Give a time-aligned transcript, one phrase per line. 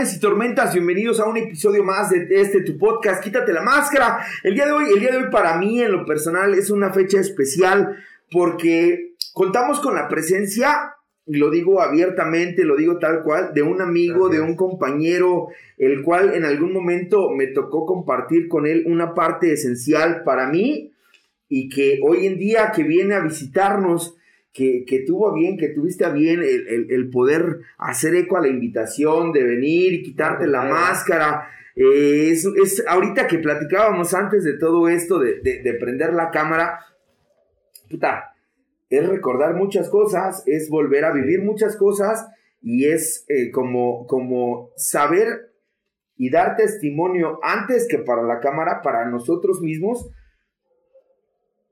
[0.00, 4.24] huracanes y tormentas, bienvenidos a un episodio más de este tu podcast, Quítate la máscara.
[4.42, 6.90] El día de hoy, el día de hoy para mí en lo personal es una
[6.90, 7.96] fecha especial
[8.30, 10.94] porque contamos con la presencia,
[11.26, 16.34] lo digo abiertamente, lo digo tal cual, de un amigo, de un compañero, el cual
[16.34, 20.92] en algún momento me tocó compartir con él una parte esencial para mí
[21.48, 24.16] y que hoy en día que viene a visitarnos
[24.52, 29.32] que, que, tuvo bien, que tuviste a bien el, poder hacer eco a la invitación
[29.32, 31.48] de venir y quitarte la máscara.
[31.76, 36.80] Eh, es, ahorita que platicábamos antes de todo esto, de, de, prender la cámara,
[37.88, 38.34] puta,
[38.88, 42.26] es recordar muchas cosas, es volver a vivir muchas cosas
[42.60, 45.52] y es eh, como, como saber
[46.16, 50.10] y dar testimonio antes que para la cámara, para nosotros mismos,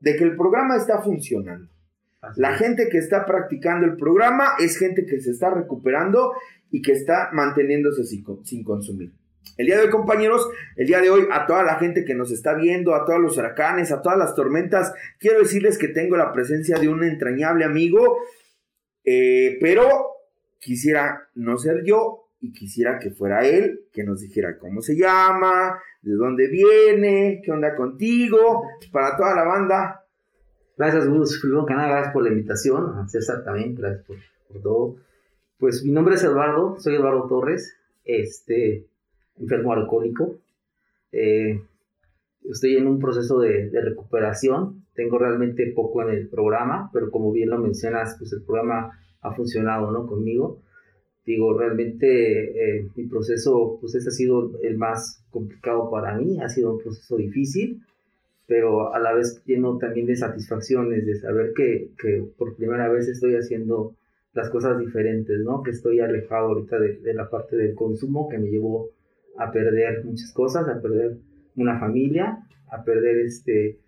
[0.01, 1.69] de que el programa está funcionando
[2.37, 6.33] la gente que está practicando el programa es gente que se está recuperando
[6.71, 9.13] y que está manteniéndose sin, consumir.
[9.57, 12.31] El día de hoy, compañeros, el día de hoy, a toda la gente que nos
[12.31, 16.33] está viendo, a todos los huracanes, a todas las tormentas, quiero decirles que tengo la
[16.33, 18.19] presencia de un entrañable amigo,
[19.05, 19.87] eh, pero
[20.59, 25.81] quisiera no ser yo y quisiera que fuera él, que nos dijera cómo se llama,
[26.03, 30.05] de dónde viene, qué onda contigo, para toda la banda.
[30.79, 31.45] Gracias, Gus.
[31.45, 33.09] Nada, gracias por la invitación.
[33.09, 34.95] César también, gracias por, todo.
[35.59, 38.87] Pues mi nombre es Eduardo, soy Eduardo Torres, este,
[39.41, 40.37] enfermo alcohólico.
[41.11, 41.61] Eh,
[42.49, 44.85] estoy en un proceso de, recuperación.
[44.95, 49.35] Tengo realmente poco en el programa, pero como bien lo mencionas, pues el programa ha
[49.35, 50.07] funcionado, ¿no?
[50.07, 50.61] Conmigo.
[51.27, 56.49] Digo, realmente eh, mi proceso, pues ese ha sido el más complicado para mí, ha
[56.49, 57.83] sido un proceso difícil
[58.49, 63.07] pero a la vez lleno también de satisfacciones, de saber que, que, por primera vez
[63.07, 63.95] estoy haciendo
[64.33, 65.63] las cosas diferentes, ¿no?
[65.63, 68.89] Que estoy alejado ahorita de, de, la parte del consumo que me llevó
[69.37, 71.19] a perder muchas cosas, a perder
[71.57, 72.39] una familia,
[72.73, 73.81] a perder este,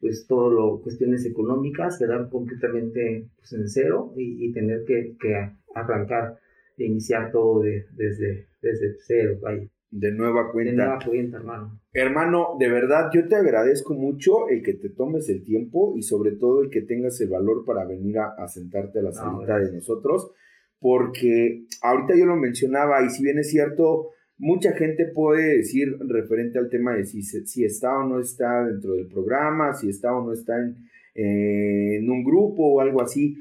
[0.00, 5.52] pues todo lo, cuestiones económicas, quedar completamente pues, en cero y, y tener que, que,
[5.74, 6.38] arrancar
[6.78, 9.68] e iniciar todo de, desde, desde cero, vaya.
[9.90, 10.70] De nueva cuenta.
[10.70, 11.80] De nueva cuenta, hermano.
[11.92, 16.32] Hermano, de verdad, yo te agradezco mucho el que te tomes el tiempo y sobre
[16.32, 20.30] todo el que tengas el valor para venir a, sentarte a la salita de nosotros,
[20.78, 26.58] porque ahorita yo lo mencionaba y si bien es cierto, mucha gente puede decir referente
[26.58, 30.24] al tema de si, si está o no está dentro del programa, si está o
[30.24, 30.76] no está en,
[31.14, 33.36] eh, en un grupo o algo así,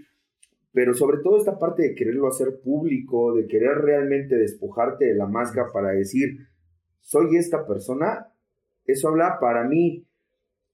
[0.78, 5.26] pero sobre todo esta parte de quererlo hacer público, de querer realmente despojarte de la
[5.26, 6.50] máscara para decir,
[7.02, 8.28] soy esta persona,
[8.86, 10.06] eso habla para mí,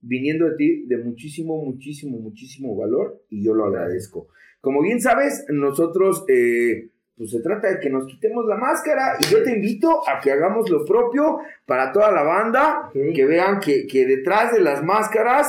[0.02, 4.28] viniendo de ti, de muchísimo, muchísimo, muchísimo valor y yo lo agradezco.
[4.60, 9.32] Como bien sabes, nosotros, eh, pues se trata de que nos quitemos la máscara y
[9.32, 13.86] yo te invito a que hagamos lo propio para toda la banda, que vean que,
[13.86, 15.46] que detrás de las máscaras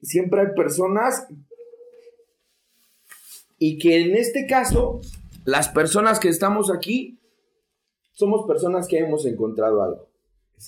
[0.00, 1.28] siempre hay personas
[3.64, 5.00] y que en este caso,
[5.44, 7.20] las personas que estamos aquí,
[8.10, 10.08] somos personas que hemos encontrado algo.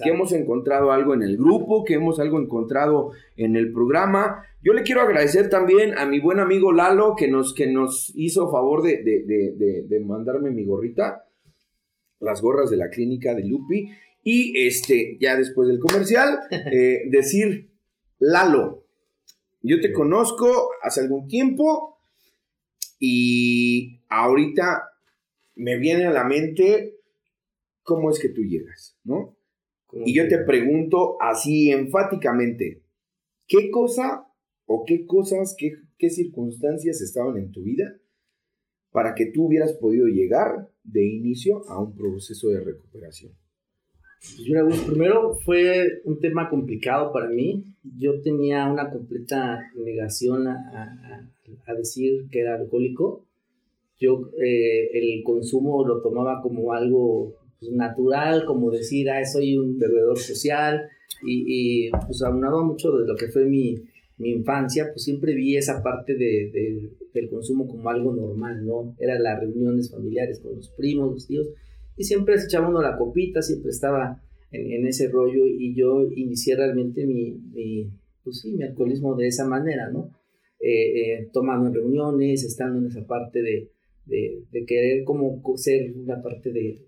[0.00, 4.44] Que hemos encontrado algo en el grupo, que hemos algo encontrado en el programa.
[4.62, 8.48] Yo le quiero agradecer también a mi buen amigo Lalo que nos, que nos hizo
[8.48, 11.24] favor de, de, mandarme mi gorrita,
[12.20, 13.90] las gorras de la clínica de Lupi.
[14.22, 17.72] Y este, ya después del comercial, eh, decir,
[18.20, 18.84] Lalo,
[19.62, 21.93] yo te conozco hace algún tiempo,
[22.98, 24.84] y ahorita
[25.56, 26.96] me viene a la mente
[27.82, 29.36] cómo es que tú llegas, ¿no?
[30.04, 32.82] Y yo te pregunto así enfáticamente,
[33.46, 34.26] ¿qué cosa
[34.66, 37.96] o qué cosas, qué, qué circunstancias estaban en tu vida
[38.90, 43.32] para que tú hubieras podido llegar de inicio a un proceso de recuperación?
[44.68, 47.64] Pues primero fue un tema complicado para mí.
[47.82, 51.30] Yo tenía una completa negación a, a,
[51.72, 53.24] decir que era alcohólico.
[53.98, 59.78] Yo eh, el consumo lo tomaba como algo pues, natural, como decir, ah, soy un
[59.78, 60.82] bebedor social.
[61.26, 63.76] Y, y pues aunado mucho de lo que fue mi,
[64.18, 68.94] mi infancia, pues siempre vi esa parte de, de, del consumo como algo normal, ¿no?
[68.98, 71.48] Eran las reuniones familiares con los primos, los tíos
[71.96, 74.20] y siempre se echaba uno la copita, siempre estaba
[74.50, 77.90] en, ese rollo y yo inicié realmente mi, mi,
[78.22, 80.10] pues sí, mi alcoholismo de esa manera, ¿no?
[80.66, 83.68] Eh, eh, tomando en reuniones, estando en esa parte de,
[84.06, 86.78] de, querer como ser una parte de,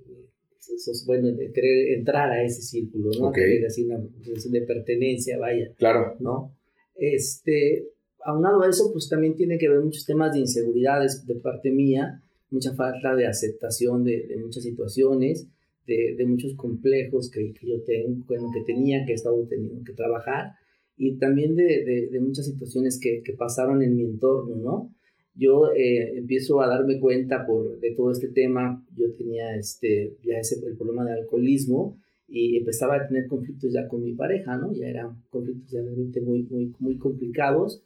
[1.04, 3.28] bueno, de querer entrar a ese círculo, ¿no?
[3.28, 3.62] Okay.
[3.64, 5.74] Así una de pertenencia, vaya.
[5.76, 6.16] Claro.
[6.20, 6.56] ¿No?
[6.94, 7.90] Este,
[8.24, 12.22] aunado a eso, pues también tiene que ver muchos temas de inseguridades de parte mía,
[12.48, 15.46] mucha falta de aceptación de, muchas situaciones,
[15.86, 20.52] de, muchos complejos que, yo tengo, bueno, que tenía, que he estado teniendo que trabajar,
[20.96, 24.94] y también de, de muchas situaciones que, que, pasaron en mi entorno, ¿no?
[25.34, 30.38] Yo eh, empiezo a darme cuenta por, de todo este tema, yo tenía este, ya
[30.38, 31.98] ese, el problema de alcoholismo,
[32.28, 34.72] y empezaba a tener conflictos ya con mi pareja, ¿no?
[34.72, 37.82] Ya eran conflictos realmente muy, muy, muy complicados.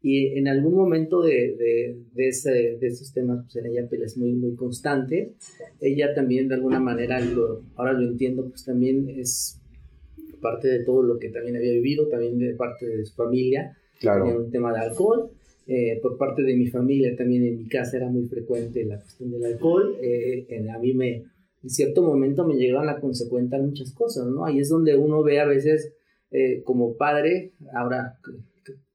[0.00, 2.50] Y en algún momento de, de, de, ese,
[2.80, 5.34] de esos temas, pues en ella es muy, muy constante.
[5.80, 9.61] Ella también de alguna manera, lo, ahora lo entiendo, pues también es
[10.42, 13.74] parte de todo lo que también había vivido, también de parte de su familia.
[13.98, 14.24] Claro.
[14.24, 15.30] Tenía un tema de alcohol.
[15.66, 19.30] Eh, por parte de mi familia también en mi casa era muy frecuente la cuestión
[19.30, 19.96] del alcohol.
[20.02, 21.24] Eh, a mí me,
[21.62, 24.44] en cierto momento me llegaban a consecuentar muchas cosas, ¿no?
[24.44, 25.94] Ahí es donde uno ve a veces
[26.30, 28.18] eh, como padre, ahora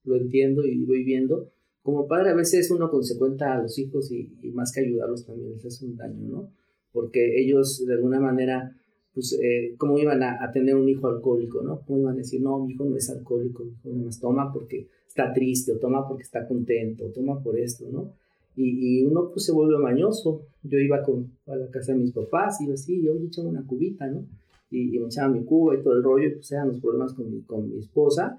[0.03, 1.51] lo entiendo y voy viendo,
[1.83, 5.65] como padre a veces uno consecuenta a los hijos y, más que ayudarlos también les
[5.65, 6.51] hace un daño, ¿no?
[6.91, 8.75] Porque ellos de alguna manera,
[9.17, 11.81] pues, eh, ¿cómo iban a, tener un hijo alcohólico, ¿no?
[11.87, 14.89] ¿Cómo iban a decir, no, mi hijo no es alcohólico, mi hijo más toma porque
[15.07, 18.13] está triste, o toma porque está contento, o toma por esto, ¿no?
[18.55, 20.43] Y, uno pues se vuelve mañoso.
[20.61, 24.05] Yo iba con, a la casa de mis papás, iba así, yo echaba una cubita,
[24.05, 24.23] ¿no?
[24.69, 27.41] Y, me echaba mi cuba y todo el rollo, pues eran los problemas con mi,
[27.41, 28.37] con mi esposa.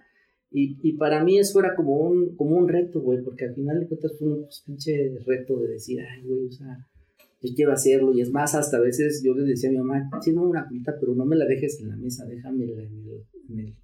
[0.52, 3.80] Y, y, para mí eso era como un, como un reto, güey, porque al final
[3.80, 6.86] de cuentas fue un pues, pinche reto de decir, ay, güey, o sea,
[7.40, 8.12] yo quiero hacerlo.
[8.14, 10.94] Y es más, hasta a veces yo le decía a mi mamá, no una cubita,
[10.98, 12.80] pero no me la dejes en la mesa, déjame en el,
[13.50, 13.74] en el,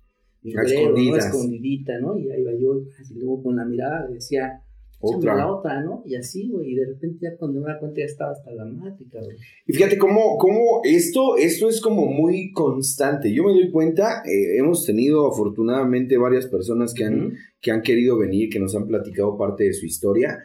[1.11, 1.17] ¿no?
[1.17, 2.19] escondidita, ¿no?
[2.19, 4.61] Y ahí iba yo, así luego con la mirada decía,
[5.01, 5.37] otra.
[5.37, 6.03] la otra, ¿no?
[6.07, 8.65] Y así, güey, y de repente ya cuando me da cuenta ya estaba hasta la
[8.65, 9.37] mática, güey.
[9.67, 13.33] Y fíjate cómo, cómo esto, esto es como muy constante.
[13.33, 18.19] Yo me doy cuenta, eh, hemos tenido afortunadamente varias personas que han, que han querido
[18.19, 20.39] venir, que nos han platicado parte de su historia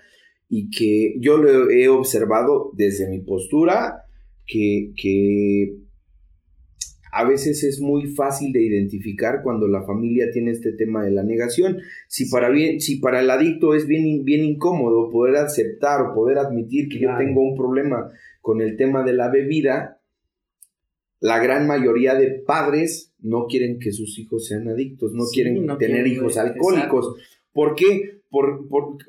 [0.50, 4.06] y que yo lo he observado desde mi postura,
[4.48, 5.76] que, que
[7.12, 11.24] a veces es muy fácil de identificar cuando la familia tiene este tema de la
[11.24, 11.78] negación.
[12.08, 16.40] Si para, bien, si para el adicto es bien, bien incómodo poder aceptar o poder
[16.40, 18.12] admitir que yo tengo un problema
[18.42, 20.02] con el tema de la bebida,
[21.20, 26.08] la gran mayoría de padres no quieren que sus hijos sean adictos, no quieren tener
[26.08, 27.16] hijos alcohólicos.
[27.52, 28.19] ¿Por qué?
[28.30, 28.68] Por,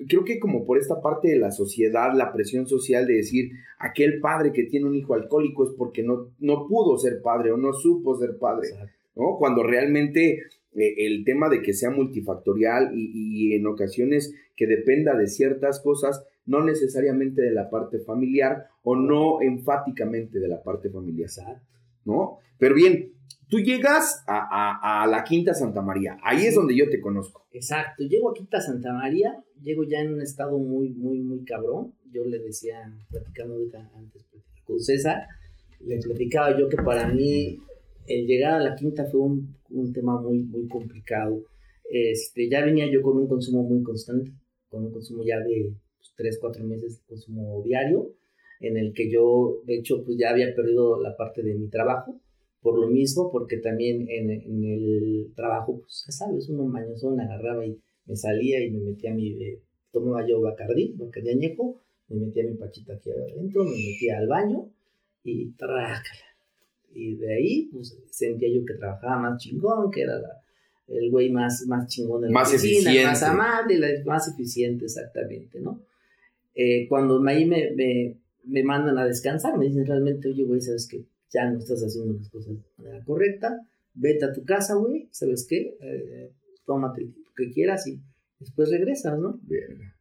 [0.09, 4.19] creo que como por esta parte de la sociedad, la presión social de decir, aquel
[4.21, 7.73] padre que tiene un hijo alcohólico es porque no, no pudo ser padre o no
[7.75, 8.69] supo ser padre,
[9.15, 9.37] ¿no?
[9.39, 10.45] Cuando realmente
[10.75, 16.25] eh, el tema de que sea multifactorial y, en ocasiones que dependa de ciertas cosas,
[16.47, 21.29] no necesariamente de la parte familiar o no enfáticamente de la parte familiar,
[22.05, 22.39] ¿no?
[22.59, 23.13] Pero bien,
[23.51, 27.49] Tú llegas a, la Quinta Santa María, ahí es donde yo te conozco.
[27.51, 31.93] Exacto, llego a Quinta Santa María, llego ya en un estado muy, muy, muy cabrón.
[32.13, 32.77] Yo le decía,
[33.11, 34.25] platicando ahorita antes
[34.65, 35.27] con César,
[35.81, 37.59] le platicaba yo que para mí
[38.07, 41.43] el llegar a la Quinta fue un, tema muy, muy complicado.
[41.91, 44.31] Este, ya venía yo con un consumo muy constante,
[44.69, 48.13] con un consumo ya de pues, 3, 4 meses de consumo diario,
[48.61, 52.21] en el que yo, de hecho, pues ya había perdido la parte de mi trabajo
[52.63, 57.65] por lo mismo, porque también en, en el trabajo, pues ya sabes, uno mañosón agarraba
[57.65, 59.61] y me salía y me metía mi, eh,
[59.93, 64.69] tomaba yo Bacardí, Bacardí añejo, me metía mi pachita aquí adentro, me metía al baño
[65.25, 66.31] y trácala.
[66.93, 70.21] Y de ahí, pues sentía yo que trabajaba más chingón, que era
[70.89, 73.05] el güey más, más chingón de la más eficiente.
[73.05, 75.81] más amable, más eficiente, exactamente, ¿no?
[76.55, 80.89] Eh, cuando ahí me, me, me mandan a descansar, me dicen realmente, oye, güey, ¿sabes
[80.91, 81.05] qué?
[81.33, 83.61] Ya no estás haciendo las cosas de manera correcta,
[83.95, 85.77] vete a tu casa, güey, ¿sabes qué?
[85.81, 86.33] Eh,
[86.65, 88.01] tómate el tiempo que quieras y
[88.39, 89.41] después regresas, ¿no?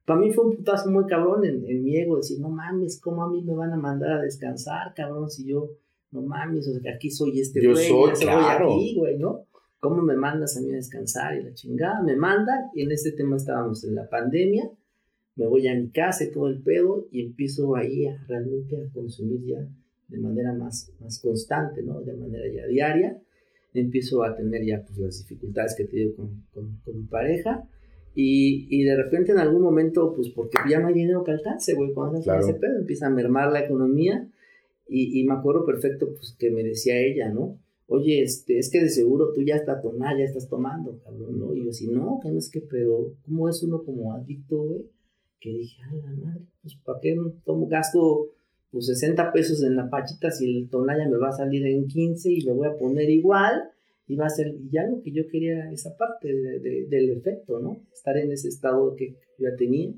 [0.06, 3.24] Para mí fue un putazo muy cabrón en, en, mi ego, decir, no mames, ¿cómo
[3.24, 5.30] a mí me van a mandar a descansar, cabrón?
[5.30, 5.70] Si yo,
[6.12, 8.74] no mames, o sea, que aquí soy este güey, yo soy, claro.
[8.74, 9.46] aquí, güey, ¿no?
[9.80, 11.38] ¿Cómo me mandas a mí a descansar?
[11.38, 14.70] Y la chingada, me mandan, y en este tema estábamos en la pandemia,
[15.36, 18.92] me voy a mi casa y todo el pedo, y empiezo ahí a realmente a
[18.92, 19.68] consumir ya
[20.10, 22.02] de manera más, más constante, ¿no?
[22.02, 23.22] De manera ya diaria,
[23.74, 26.44] empiezo a tener ya pues las dificultades que he tenido con,
[26.84, 27.68] con, mi pareja
[28.16, 31.76] y, y, de repente en algún momento, pues porque ya no hay dinero que alcance,
[31.76, 34.28] güey, cuando ese pedo empieza a mermar la economía
[34.88, 37.60] y, y, me acuerdo perfecto pues que me decía ella, ¿no?
[37.86, 41.54] Oye, este, es que de seguro tú ya estás tomando, ya estás tomando, cabrón, ¿no?
[41.54, 44.86] Y yo así, no, que no es que, pero ¿cómo es uno como adicto, güey?
[45.40, 48.28] Que dije, a la madre, pues ¿para qué tomo gasto
[48.72, 52.32] pues 60 pesos en la pachita si el tonalla me va a salir en 15
[52.32, 53.72] y me voy a poner igual
[54.08, 57.84] y va a ser ya lo que yo quería esa parte del efecto, ¿no?
[57.94, 59.94] Estar en ese estado que yo ya tenía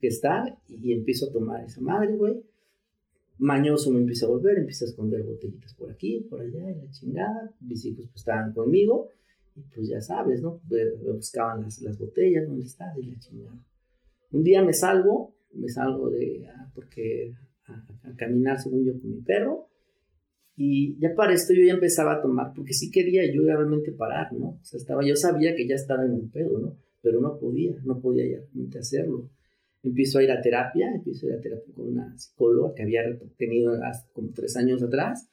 [0.00, 2.42] que estar y, empiezo a tomar esa madre, güey.
[3.38, 6.90] mañoso me empieza a volver, empieza a esconder botellitas por aquí, por allá, y la
[6.90, 7.54] chingada.
[7.60, 9.08] Mis hijos pues estaban conmigo,
[9.54, 10.60] y pues ya sabes, ¿no?
[11.14, 12.92] Buscaban las, las botellas, ¿dónde está?
[13.00, 13.58] Y la chingada.
[14.32, 17.34] Un día me salgo, me salgo de, ah, porque
[17.66, 19.68] a, caminar según yo con mi perro,
[20.56, 24.32] y ya para esto yo ya empezaba a tomar, porque sí quería yo realmente parar,
[24.32, 24.50] ¿no?
[24.50, 26.76] O sea, estaba, yo sabía que ya estaba en un pedo, ¿no?
[27.02, 29.28] Pero no podía, no podía ya realmente hacerlo
[29.84, 33.02] empiezo a ir a terapia, empiezo a ir a terapia con una psicóloga que había
[33.36, 35.28] tenido hace como tres años atrás,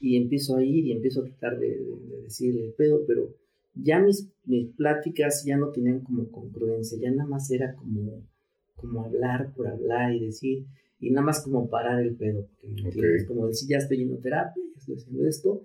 [0.00, 1.80] y empiezo a ir y empiezo a tratar de,
[2.22, 3.34] decirle el pedo, pero
[3.74, 8.22] ya mis, mis pláticas ya no tenían como congruencia, ya nada más era como,
[8.76, 10.66] como hablar por hablar y decir,
[10.98, 12.48] y nada más como parar el pedo,
[12.82, 15.62] porque como decir, ya estoy en terapia, ya estoy haciendo esto,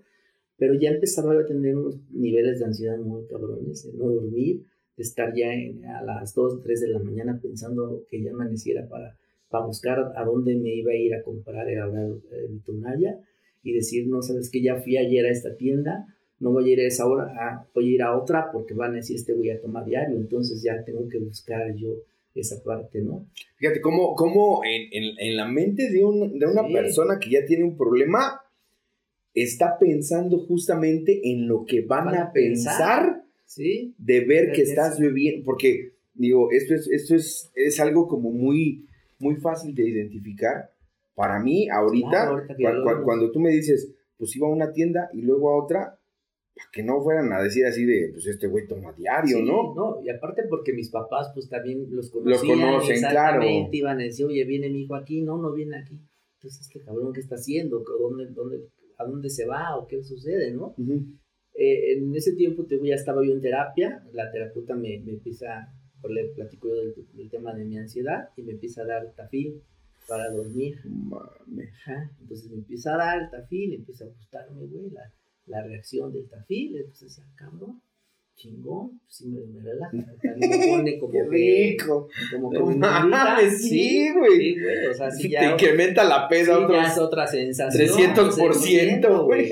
[0.57, 4.65] pero ya empezaba a tener unos niveles de ansiedad muy cabrones, de no dormir,
[4.97, 5.49] de estar ya
[5.97, 9.17] a las 2, 3 de la mañana pensando que ya amaneciera para,
[9.49, 13.19] para buscar a dónde me iba a ir a comprar el, el, Tonaya
[13.63, 16.05] y decir, no, sabes que ya fui ayer a esta tienda,
[16.39, 18.91] no voy a ir a esa hora, ah, voy a ir a otra porque van
[18.91, 21.95] a decir, este voy a tomar diario, entonces ya tengo que buscar yo
[22.35, 23.25] esa parte, ¿no?
[23.57, 27.45] Fíjate, cómo, cómo en, en, en, la mente de, un, de una persona que ya
[27.45, 28.41] tiene un problema,
[29.33, 33.23] está pensando justamente en lo que van, a pensar.
[33.55, 38.85] de ver que estás bebiendo, porque digo, esto es, esto es, es algo como muy,
[39.19, 40.71] muy fácil de identificar.
[41.15, 42.47] Para mí, ahorita,
[43.03, 45.99] cuando tú me dices, pues iba a una tienda y luego a otra,
[46.55, 49.73] para que no fueran a decir así de, pues este güey toma diario, ¿no?
[49.73, 52.31] No, y aparte porque mis papás, pues también los conocían.
[52.31, 53.69] Los conocen, exactamente, claro.
[53.71, 55.99] Iban a decir, oye, viene mi hijo aquí, no, no viene aquí.
[56.37, 57.83] Entonces, este cabrón, ¿qué está haciendo?
[57.99, 58.67] ¿Dónde, dónde,
[58.97, 59.77] ¿A dónde se va?
[59.77, 60.75] ¿O qué sucede, no?
[61.53, 65.71] Eh, en ese tiempo ya estaba yo en terapia, la terapeuta me, me empieza,
[66.09, 66.75] le platico yo
[67.13, 69.61] del, tema de mi ansiedad y me empieza a dar tafil
[70.07, 70.79] para dormir.
[72.21, 75.13] entonces me empieza a dar el tafil, empieza a gustarme, güey, la,
[75.45, 77.81] la reacción del tafil, entonces decía, cabrón,
[78.35, 79.91] chingón, sí me, me relaja,
[80.37, 82.09] me pone como Qué rico.
[82.31, 84.39] como que me sí, güey.
[84.39, 87.87] Sí, güey, o sea, si ya te incrementa la pesa sí, ya es otra sensación.
[87.87, 89.49] 300%, güey.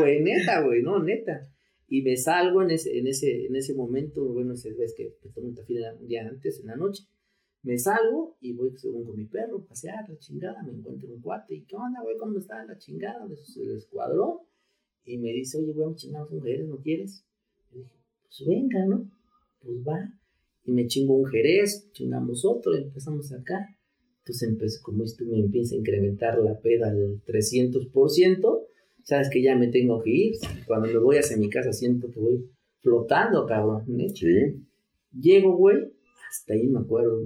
[0.00, 1.42] güey, neta, güey, no, neta.
[1.88, 5.30] Y me salgo en ese, en ese, en ese momento, bueno, se ves que, que
[5.30, 5.56] tomo un
[6.00, 7.04] un día antes, en la noche.
[7.62, 11.56] Me salgo y voy según con mi perro, pasear, la chingada, me encuentro un cuate,
[11.56, 12.16] y ¿qué onda, güey?
[12.16, 13.26] ¿Cómo está la chingada?
[13.26, 14.38] El escuadrón.
[15.08, 17.24] Y me dice, oye, güey, chingar mujeres, ¿no quieres?
[17.72, 17.90] Y dije,
[18.24, 19.10] pues venga, ¿no?
[19.62, 20.12] Pues va.
[20.64, 23.74] Y me chingo un jerez, chingamos otro, empezamos acá.
[24.18, 28.66] Entonces empecé, como esto me empieza a incrementar la peda al 300%,
[29.02, 30.34] sabes que ya me tengo que ir.
[30.66, 32.50] Cuando me voy hacia mi casa siento que voy
[32.80, 33.86] flotando, cabrón.
[34.14, 34.62] Sí.
[35.18, 35.90] Llego, güey,
[36.28, 37.22] hasta ahí me acuerdo,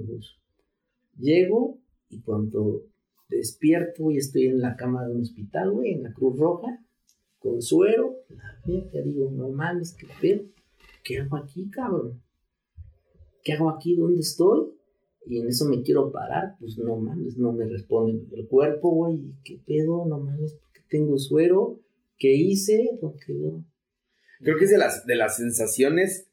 [1.19, 2.85] Llego y cuando
[3.27, 6.79] despierto y estoy en la cama de un hospital, güey, en la Cruz Roja,
[7.43, 10.43] con suero, la te digo, no mames, qué pedo.
[11.03, 12.21] ¿qué hago aquí, cabrón?
[13.43, 13.95] ¿Qué hago aquí?
[13.95, 14.69] ¿Dónde estoy?
[15.25, 19.21] Y en eso me quiero parar, pues no mames, no me responde el cuerpo, güey,
[19.43, 20.05] ¿qué pedo?
[20.05, 21.79] No mames, porque tengo suero,
[22.17, 22.99] ¿qué hice?
[24.41, 26.27] Creo que es de las, de las sensaciones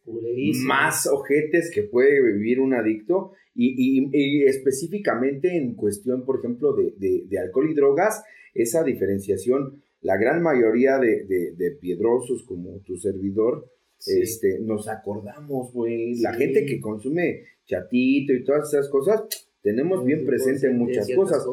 [0.64, 6.94] más ojetes que puede vivir un adicto y, y, específicamente en cuestión, por ejemplo, de,
[6.96, 8.22] de, de, alcohol y drogas,
[8.54, 13.70] esa diferenciación, la gran mayoría de, de piedrosos como tu servidor,
[14.06, 16.14] este, nos acordamos, güey.
[16.20, 19.22] La gente que consume chatito y todas esas cosas,
[19.62, 21.46] tenemos bien presente muchas cosas,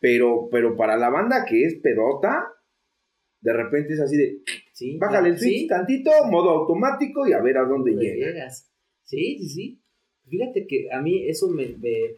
[0.00, 2.52] Pero, pero para la banda que es pedota,
[3.40, 7.66] de repente es así de, bájale el switch tantito, modo automático y a ver a
[7.66, 8.70] dónde llegas.
[9.04, 9.82] Sí, sí, sí.
[10.28, 12.16] Fíjate que a mí eso me, me,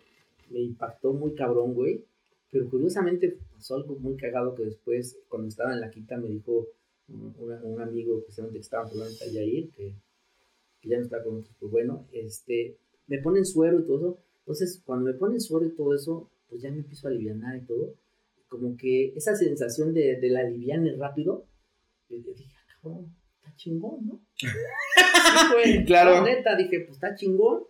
[0.50, 2.04] me impactó muy cabrón, güey.
[2.52, 6.68] Pero curiosamente pasó algo muy cagado que después, cuando estaba en la quita, me dijo,
[7.08, 9.94] un, amigo que estaba hablando de Yair, que,
[10.80, 14.18] que ya no está con nosotros, pues bueno, este, me ponen suero y todo eso.
[14.40, 17.62] Entonces, cuando me ponen suero y todo eso, pues ya me empiezo a aliviar y
[17.62, 17.94] todo.
[18.48, 21.46] Como que esa sensación de, de la aliviane rápido,
[22.10, 24.20] dije, ah, cabrón, está chingón, ¿no?
[25.86, 26.22] claro.
[26.22, 27.62] neta, dije, pues está chingón.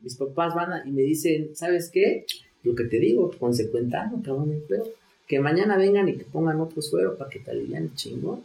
[0.00, 2.26] Mis papás van a, y me dicen, ¿sabes qué?
[2.66, 4.84] Lo que te digo, consecuentando, cabrón, pero
[5.26, 8.42] que mañana vengan y te pongan otro suero para que te alivian chingón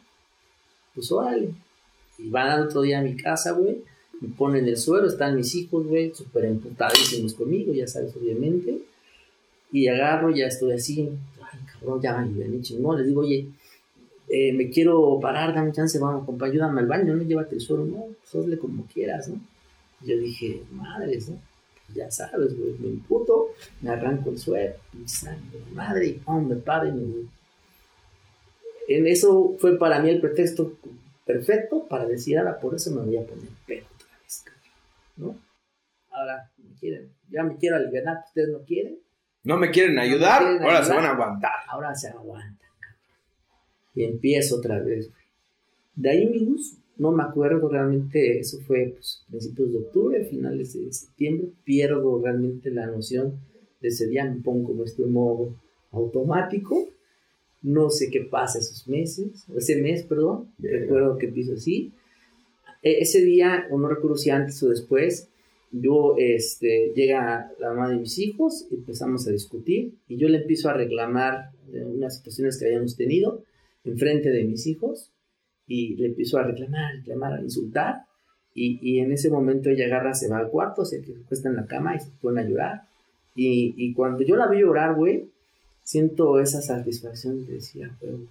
[0.93, 1.49] pues órale.
[2.17, 3.77] Y van al otro día a mi casa, güey,
[4.19, 8.77] me ponen el suero, están mis hijos, güey, súper emputadísimos conmigo, ya sabes, obviamente.
[9.71, 11.09] Y agarro, ya estoy así,
[11.41, 12.97] ay, cabrón, ya me ven chingón.
[12.97, 13.47] Les digo, oye,
[14.29, 17.85] eh, me quiero parar, dame chance, vamos, compa, ayúdame al baño, no llévate el suero,
[17.85, 19.39] no, pues hazle como quieras, ¿no?
[20.03, 21.39] yo dije, madres, ¿no?
[21.93, 23.49] Ya sabes, güey, me imputo,
[23.81, 27.27] me arranco el suelo, sangre, madre, y pum, me paro y me.
[28.87, 30.77] En eso fue para mí el pretexto
[31.25, 34.43] perfecto para decir, ahora por eso me voy a poner pedo otra vez,
[35.17, 35.37] ¿no?
[36.09, 38.99] Ahora, me quieren, ya me quiero aliviar, ustedes no quieren.
[39.43, 41.51] No me quieren ayudar, ahora se van a aguantar.
[41.67, 42.69] Ahora se aguantan,
[43.95, 45.21] Y empiezo otra vez, güey.
[45.95, 50.93] De ahí, amigos, no me acuerdo realmente, eso fue pues, principios de octubre, finales de
[50.93, 53.39] septiembre, pierdo realmente la noción
[53.81, 55.55] de ese día, me pongo como este modo
[55.91, 56.89] automático,
[57.63, 61.91] no sé qué pasa esos meses, ese mes, perdón, recuerdo que empiezo así.
[62.83, 65.27] E, ese día, o no recuerdo si antes o después,
[65.71, 70.69] yo, este, llega la mamá de mis hijos, empezamos a discutir y yo le empiezo
[70.69, 73.43] a reclamar unas situaciones que habíamos tenido
[73.85, 75.11] enfrente de mis hijos
[75.71, 78.05] y le empiezo a reclamar, reclamar, a insultar.
[78.53, 81.65] Y, y, en ese momento ella agarra, se va al cuarto, se cuesta en la
[81.65, 82.81] cama y se pone a llorar.
[83.35, 85.29] Y, y cuando yo la vi llorar, güey,
[85.83, 88.27] siento esa satisfacción de decir, güey,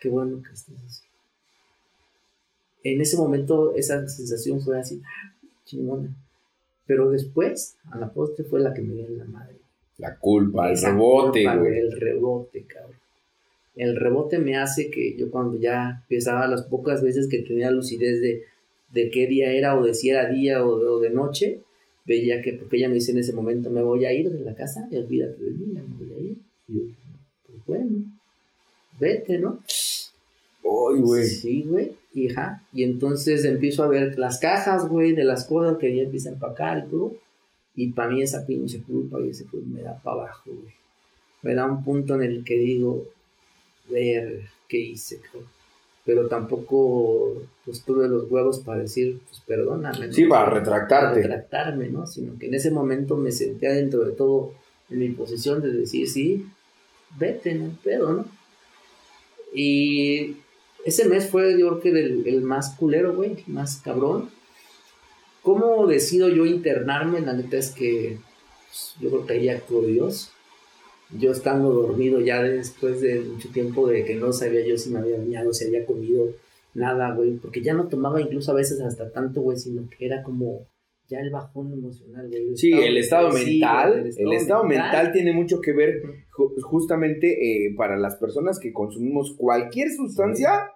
[0.00, 1.04] qué bueno que estás así.
[2.82, 5.32] En ese momento esa sensación fue así, ah,
[5.64, 6.10] chingona.
[6.86, 9.58] Pero después, a la postre fue la que me dio en la madre.
[9.98, 11.78] La culpa, el rebote, güey.
[11.78, 13.07] El rebote, cabrón
[13.78, 18.20] el rebote me hace que yo cuando ya empezaba las pocas veces que tenía lucidez
[18.20, 18.42] de,
[18.92, 21.60] de qué día era o de si era día o de, noche,
[22.04, 24.54] veía que, porque ella me dice en ese momento, me voy a ir de la
[24.56, 26.38] casa y olvídate de mí, ya me voy a ir.
[26.66, 26.80] Y yo,
[27.46, 28.04] pues bueno,
[28.98, 29.62] vete, ¿no?
[30.64, 31.24] Uy, güey.
[31.26, 32.64] Sí, güey, hija.
[32.72, 36.32] Y entonces empiezo a ver las cajas, güey, de las cosas que ella empieza a
[36.32, 37.14] empacar y todo.
[37.76, 40.74] Y para mí esa pinche culpa y ese pues me da para abajo, güey.
[41.42, 43.06] Me da un punto en el que digo,
[43.90, 45.20] ver qué hice,
[46.04, 50.12] pero tampoco pues tuve los huevos para decir, pues perdóname.
[50.12, 51.20] Sí, para retractarte.
[51.20, 52.06] Para retractarme, ¿no?
[52.06, 54.54] Sino que en ese momento me sentía dentro de todo
[54.90, 56.46] en mi posición de decir, sí,
[57.18, 58.24] vete, no pedo, ¿no?
[59.52, 60.36] Y
[60.84, 64.30] ese mes fue, yo creo que el, más culero, güey, más cabrón.
[65.42, 67.20] ¿Cómo decido yo internarme?
[67.20, 68.18] La neta es que
[68.66, 70.30] pues, yo creo que ahí actuó Dios
[71.10, 74.98] yo estando dormido ya después de mucho tiempo de que no sabía yo si me
[74.98, 76.34] había bañado, si había comido
[76.74, 80.22] nada, güey, porque ya no tomaba incluso a veces hasta tanto, güey, sino que era
[80.22, 80.66] como
[81.08, 82.56] ya el bajón emocional, güey.
[82.56, 85.12] Sí, el estado mental, el estado, mental.
[85.12, 86.02] tiene mucho que ver
[86.62, 90.72] justamente eh, para las personas que consumimos cualquier sustancia.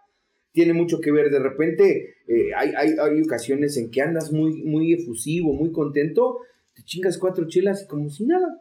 [0.52, 4.62] Tiene mucho que ver, de repente eh, hay, hay, hay, ocasiones en que andas muy,
[4.64, 6.40] muy efusivo, muy contento,
[6.74, 8.60] te chingas cuatro chelas y como si nada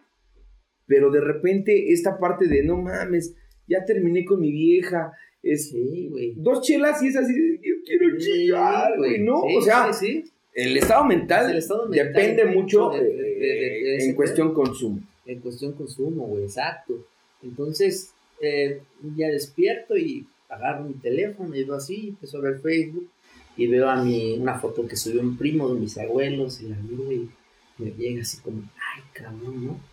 [0.91, 3.33] pero de repente esta parte de no mames,
[3.65, 6.33] ya terminé con mi vieja, es sí, güey.
[6.35, 9.39] dos chelas y es así, yo quiero chillar, güey, ¿no?
[9.39, 11.57] o sea, sí, el, estado mental
[11.91, 14.99] depende mucho de, en cuestión consumo.
[15.25, 17.07] En cuestión consumo, güey, exacto.
[17.41, 18.81] Entonces, eh,
[19.15, 23.09] ya despierto y agarro mi teléfono y veo así, empiezo a ver Facebook
[23.55, 26.75] y veo a mi, una foto que subió un primo de mis abuelos y la
[26.75, 27.29] miro y
[27.77, 28.61] me llega así como,
[28.93, 29.90] ay, cabrón, ¿no?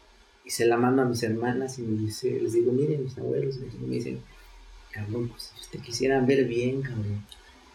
[0.49, 3.59] Y se la mando a mis hermanas y me dice, les digo, miren mis abuelos,
[3.59, 4.19] y me dicen,
[4.91, 7.23] cabrón, pues si te quisieran ver bien, cabrón,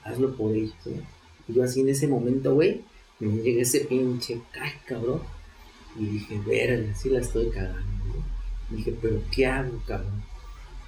[0.03, 0.73] hazlo por ellos,
[1.47, 2.81] Y yo así en ese momento, güey,
[3.19, 5.21] me llega ese pinche, ay, cabrón,
[5.99, 8.75] y dije, verga, así la estoy cagando, ¿no?
[8.75, 10.23] dije, pero ¿qué hago, cabrón?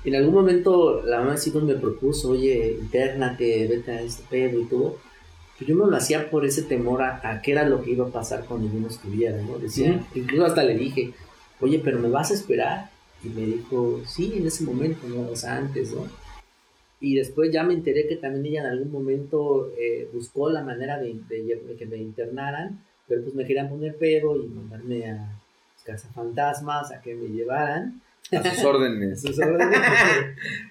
[0.06, 4.60] En algún momento la mamá de hijos me propuso, oye, internate, vete a este pedo
[4.60, 4.98] y todo.
[5.58, 8.12] Pero yo no lo hacía por ese temor a, qué era lo que iba a
[8.12, 9.58] pasar cuando yo no estuviera, ¿no?
[9.58, 11.14] Decía, incluso hasta le dije,
[11.60, 12.90] oye, pero me vas a esperar.
[13.24, 15.22] Y me dijo, sí, en ese momento, ¿no?
[15.22, 16.08] O antes, ¿no?
[17.00, 20.98] Y después ya me enteré que también ella en algún momento eh, buscó la manera
[21.00, 21.20] de,
[21.78, 25.42] que me internaran, pero pues me querían poner pedo y mandarme a
[25.84, 28.02] casa fantasmas a que me llevaran.
[28.32, 29.24] A sus órdenes.
[29.24, 29.80] a sus órdenes.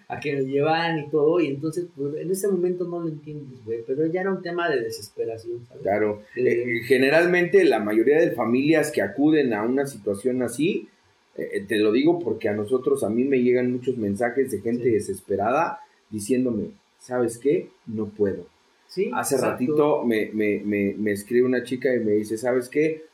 [0.08, 1.40] a que me llevaran y todo.
[1.40, 3.80] Y entonces, pues en ese momento no lo entiendes, güey.
[3.86, 5.82] Pero ya era un tema de desesperación, ¿sabes?
[5.82, 6.22] Claro.
[6.36, 10.88] Eh, generalmente la mayoría de familias que acuden a una situación así,
[11.36, 14.90] eh, te lo digo porque a nosotros, a mí me llegan muchos mensajes de gente
[14.90, 17.68] desesperada diciéndome, ¿sabes qué?
[17.86, 18.46] No puedo.
[18.88, 23.04] Sí, Hace ratito me, me, me, me escribe una chica y me dice, ¿sabes qué?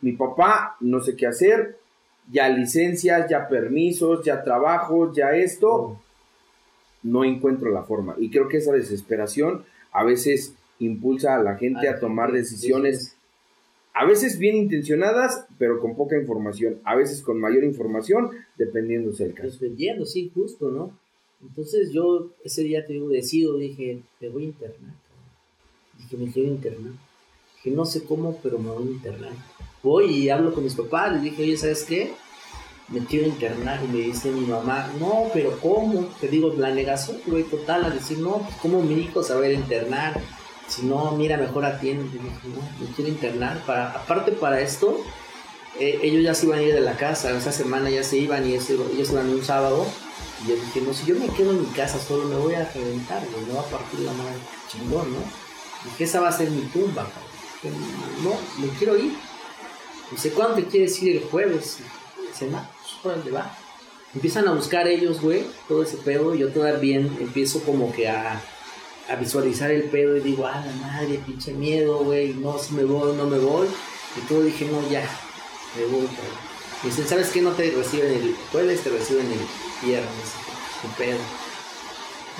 [0.00, 1.76] Mi papá no sé qué hacer,
[2.30, 6.00] ya licencias, ya permisos, ya trabajos, ya esto,
[7.02, 8.14] no encuentro la forma.
[8.18, 13.16] Y creo que esa desesperación a veces impulsa a la gente a tomar decisiones,
[13.92, 19.34] a veces bien intencionadas, pero con poca información, a veces con mayor información, dependiendo del
[19.34, 19.50] caso.
[19.50, 20.96] Dependiendo, sí, justo, ¿no?
[21.42, 24.94] Entonces yo ese día te digo, decido, dije, me voy a internar.
[25.98, 26.92] Dije, me quiero internar.
[27.56, 29.32] Dije, no sé cómo, pero me voy a internar
[29.82, 32.14] voy y hablo con mis papás, les dije, oye, ¿sabes qué?
[32.88, 36.08] Me quiero internar y me dice mi mamá, no, pero ¿cómo?
[36.20, 40.20] Te digo, la negación, güey, total, a decir, no, pues ¿cómo mi hijo saber internar?
[40.66, 42.18] Si no, mira, mejor atiende.
[42.18, 43.58] No, me quiero internar.
[43.66, 44.96] Para, aparte para esto,
[45.80, 48.46] eh, ellos ya se iban a ir de la casa, esa semana ya se iban
[48.46, 49.86] y ellos, ellos iban un sábado.
[50.44, 52.70] Y yo dije, no, si yo me quedo en mi casa solo me voy a
[52.72, 54.34] reventar, güey, me va a partir la madre
[54.68, 55.18] chingón, ¿no?
[55.84, 57.06] Dije, esa va a ser mi tumba.
[58.22, 58.30] No,
[58.64, 59.12] me quiero ir.
[60.10, 61.78] Dice, ¿cuándo te quieres ir el jueves?
[62.28, 62.66] Dice, no,
[63.02, 63.56] pues dónde va.
[64.14, 66.34] Empiezan a buscar ellos, güey, todo ese pedo.
[66.34, 68.42] Yo todavía empiezo como que a,
[69.08, 72.84] a visualizar el pedo y digo, ah, la madre, pinche miedo, güey, no, si me
[72.84, 73.68] voy, no me voy.
[74.16, 75.08] Y todo dije, no, ya,
[75.76, 76.50] me voy, cabrón.
[76.82, 77.42] Y dicen, ¿sabes qué?
[77.42, 80.08] No te reciben el jueves, te reciben el viernes.
[80.82, 81.18] ¿Qué pedo?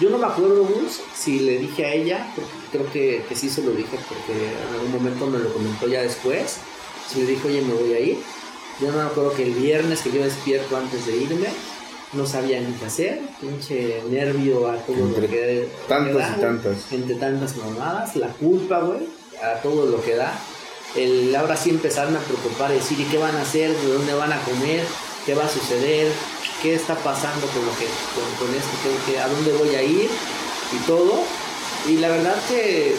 [0.01, 3.63] Yo no me acuerdo, Gus, si le dije a ella, porque creo que, sí se
[3.63, 6.57] lo dije, porque en algún momento me lo comentó ya después.
[7.11, 8.19] Si le dije, oye, me voy a ir.
[8.81, 11.49] Yo no me acuerdo que el viernes que yo despierto antes de irme,
[12.13, 16.93] no sabía ni qué hacer, pinche nervio a todo entre lo que Tantas y tantas.
[16.93, 19.09] Entre tantas mamadas, la culpa, güey,
[19.43, 20.33] a todo lo que da.
[20.97, 23.71] El ahora sí empezarme a preocupar, decir, ¿y qué van a hacer?
[23.71, 24.85] ¿De dónde van a comer?
[25.27, 26.11] ¿Qué va a suceder?
[26.63, 28.71] ¿Qué está pasando con lo que con, con esto?
[28.83, 30.09] ¿Qué, qué, a dónde voy a ir?
[30.73, 31.23] Y todo.
[31.89, 32.97] Y la verdad que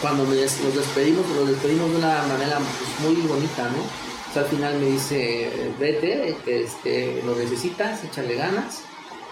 [0.00, 3.78] cuando nos despedimos, nos despedimos de una manera pues, muy bonita, ¿no?
[3.78, 8.82] O sea, al final me dice, vete, este, lo necesitas, échale ganas.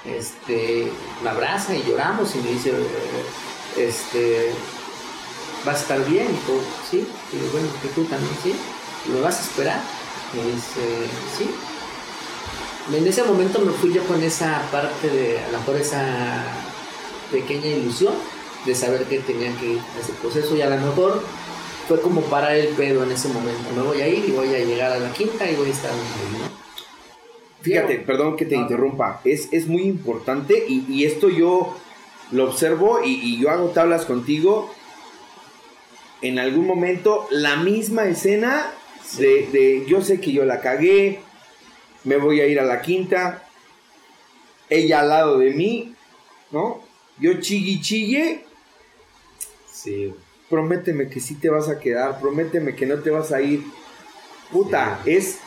[0.04, 0.90] Este,
[1.22, 2.72] me abraza y lloramos y me dice,
[3.76, 4.52] este,
[5.64, 7.06] vas a estar bien y todo, ¿sí?
[7.32, 8.54] Y bueno, que tú también, ¿sí?
[9.06, 9.80] ¿Y me vas a esperar?
[10.34, 11.50] Me dice, sí.
[12.94, 16.44] En ese momento me fui yo con esa parte de, a lo mejor esa
[17.30, 18.14] pequeña ilusión
[18.64, 21.22] de saber que tenía que ir a ese proceso y a lo mejor
[21.88, 23.62] fue como parar el pedo en ese momento.
[23.76, 25.90] Me voy a ir y voy a llegar a la quinta y voy a estar
[25.90, 26.64] ahí, ¿no?
[27.60, 31.74] Fíjate, perdón que te interrumpa, es, es muy importante y, y esto yo
[32.30, 34.70] lo observo y, y, yo hago tablas contigo.
[36.20, 38.70] En algún momento, la misma escena
[39.02, 39.22] sí.
[39.22, 41.20] de, de yo sé que yo la cagué,
[42.04, 43.44] me voy a ir a la quinta,
[44.68, 45.94] ella al lado de mí,
[46.50, 46.82] ¿no?
[47.18, 48.44] Yo chigui chille.
[49.84, 50.12] Sí.
[50.48, 53.62] Prométeme que sí te vas a quedar, prométeme que no te vas a ir.
[54.50, 55.12] Puta, sí.
[55.12, 55.38] es.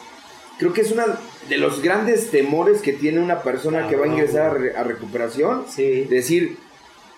[0.60, 1.04] Creo que es uno
[1.50, 4.76] de los grandes temores que tiene una persona ah, que va a ingresar a, re,
[4.76, 5.66] a recuperación.
[5.70, 6.06] Sí.
[6.06, 6.58] Decir,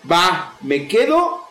[0.10, 1.42] va, me quedo,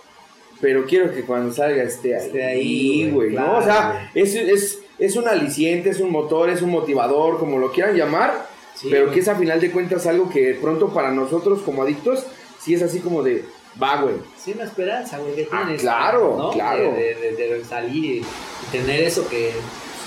[0.61, 3.59] pero quiero que cuando salga esté ahí, esté ahí güey, claro, ¿no?
[3.59, 7.73] O sea, es, es, es un aliciente, es un motor, es un motivador, como lo
[7.73, 11.61] quieran llamar, sí, pero que es a final de cuentas algo que pronto para nosotros
[11.63, 12.27] como adictos,
[12.61, 13.45] sí es así como de,
[13.81, 14.17] va, güey.
[14.43, 15.81] Sí, una esperanza, güey, que ah, tienes.
[15.81, 16.51] Claro, ¿no?
[16.53, 16.93] claro.
[16.93, 18.25] De, de, de, salir y
[18.73, 19.55] tener eso que,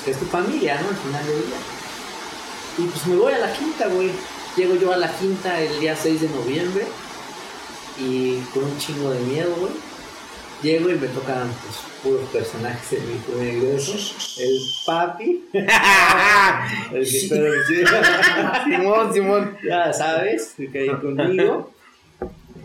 [0.05, 0.89] que, es tu familia, ¿no?
[0.89, 1.57] Al final del día.
[2.77, 4.11] Y pues me voy a la quinta, güey.
[4.55, 6.85] Llego yo a la quinta el día 6 de noviembre
[7.97, 9.71] y con un chingo de miedo, güey
[10.61, 13.93] llego y me tocan pues, puros personajes en mi primer ingreso.
[14.39, 15.45] El papi.
[16.93, 17.19] el que.
[18.65, 19.57] Simón, Simón.
[19.67, 21.71] Ya sabes, que ahí conmigo.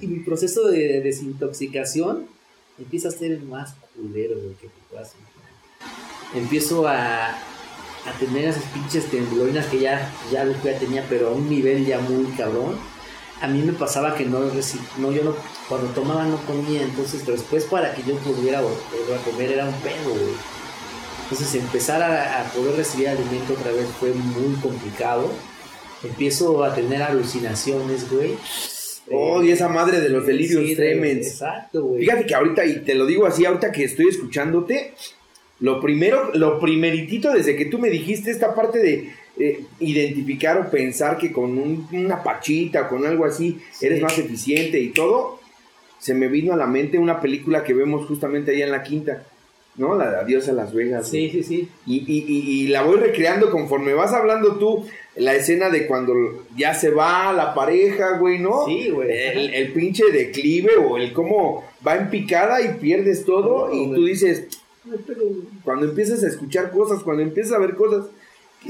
[0.00, 2.26] Y mi proceso de desintoxicación
[2.78, 5.12] empieza a ser el más culero güey, que te puedas.
[6.34, 11.48] Empiezo a, a tener esas pinches temblorinas que ya, ya, ya tenía, pero a un
[11.48, 12.76] nivel ya muy cabrón
[13.40, 14.40] a mí me pasaba que no,
[14.98, 15.34] no yo no,
[15.68, 19.74] cuando tomaba no comía, entonces después para que yo pudiera volver a comer era un
[19.80, 20.34] pedo, güey.
[21.22, 25.28] Entonces empezar a, poder recibir alimento otra vez fue muy complicado.
[26.02, 28.36] Empiezo a tener alucinaciones, güey.
[29.10, 31.28] Oh, y esa madre de los delirios sí, tremens.
[31.28, 32.00] Exacto, güey.
[32.00, 34.94] Fíjate que ahorita, y te lo digo así, ahorita que estoy escuchándote,
[35.60, 40.70] lo primero, lo primeritito desde que tú me dijiste esta parte de eh, identificar o
[40.70, 43.86] pensar que con un, una pachita, con algo así, sí.
[43.86, 45.40] eres más eficiente y todo,
[45.98, 49.24] se me vino a la mente una película que vemos justamente ahí en la quinta,
[49.76, 49.96] ¿no?
[49.96, 51.08] La de Adiós a Las Vegas.
[51.08, 51.68] Sí, sí, sí.
[51.86, 54.86] Y, y, y, y, la voy recreando conforme vas hablando tú,
[55.16, 56.14] la escena de cuando
[56.56, 58.64] ya se va la pareja, güey, ¿no?
[58.66, 59.10] Sí, güey.
[59.10, 64.04] El, el, pinche declive o el cómo va en picada y pierdes todo, y tú
[64.04, 64.46] dices,
[65.06, 65.22] pero
[65.64, 68.06] cuando empiezas a escuchar cosas, cuando empiezas a ver cosas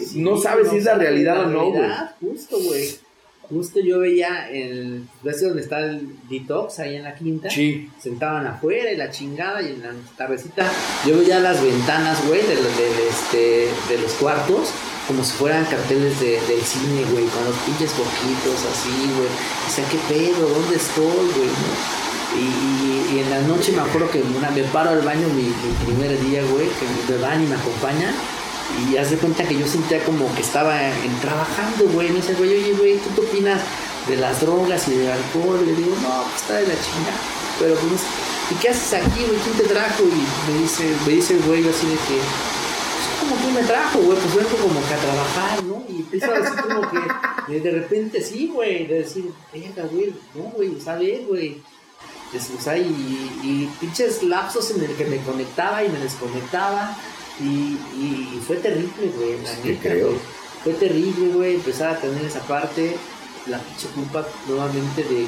[0.05, 1.91] Sí, no sabes no si es la realidad, la o no, güey.
[2.21, 2.99] Justo, güey.
[3.49, 5.07] Justo yo veía el.
[5.23, 7.49] ¿Ves donde está el detox ahí en la quinta?
[7.49, 7.89] Sí.
[7.99, 10.71] Sentaban afuera y la chingada y en la tardecita.
[11.07, 14.73] Yo veía las ventanas, güey, de, de, de, este, de los cuartos
[15.07, 19.29] como si fueran carteles de, del cine, güey, con los pinches poquitos así, güey.
[19.29, 20.49] O sea, ¿qué pedo?
[20.49, 21.51] ¿Dónde estoy, güey?
[22.35, 25.45] Y, y, y, en la noche me acuerdo que una, me paro al baño mi,
[25.45, 28.13] mi primer día, güey, que me van y me acompañan
[28.89, 32.11] Y haz de cuenta que yo sentía como que estaba en, trabajando, güey.
[32.11, 33.63] Me dice, güey, oye, güey, ¿tú qué opinas
[34.09, 35.65] de las drogas y del alcohol?
[35.65, 37.19] Le digo, no, pues está de la chingada.
[37.59, 38.03] Pero pues,
[38.51, 39.39] ¿y qué haces aquí, güey?
[39.39, 40.03] ¿Quién te trajo?
[40.05, 43.99] Y me dice, me dice el güey así de que, pues, como que me trajo,
[44.01, 44.19] güey?
[44.19, 45.85] Pues vengo como que a trabajar, ¿no?
[45.89, 50.43] Y empiezo a decir como que, de repente sí, güey, de decir, venga, güey, no,
[50.55, 51.63] güey, ¿sabes, güey?
[52.35, 52.83] O sea, y,
[53.43, 56.97] y, pinches lapsos en el que me conectaba y me desconectaba.
[57.41, 60.17] Y, y fue terrible, güey, la neta, güey.
[60.65, 62.97] Fue terrible, güey, empezar a tener esa parte,
[63.47, 65.27] la pinche culpa nuevamente de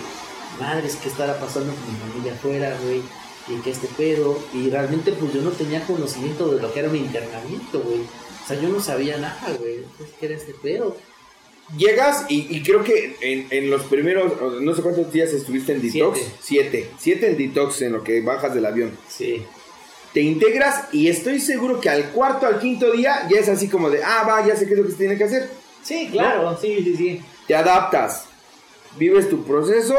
[0.59, 3.03] madres, ¿qué estará pasando con mi familia afuera, güey?
[3.49, 4.39] Y que este pedo.
[4.53, 8.01] Y realmente, pues yo no tenía conocimiento de lo que era mi internamiento, güey.
[8.01, 9.85] O sea, yo no sabía nada, güey.
[10.19, 10.97] ¿Qué era este pedo?
[11.77, 16.19] Llegas y, creo que en, los primeros, no sé cuántos días estuviste en detox.
[16.41, 16.91] Siete.
[16.99, 17.31] Siete.
[17.31, 18.97] en detox en lo que bajas del avión.
[19.07, 19.43] Sí.
[20.13, 23.91] Te integras y estoy seguro que al cuarto, al quinto día ya es así como
[23.91, 25.51] de, ah, va, ya sé qué es lo que se tiene que hacer.
[25.83, 27.23] Sí, claro, sí, sí, sí.
[27.47, 28.25] Te adaptas,
[28.97, 29.95] vives tu proceso.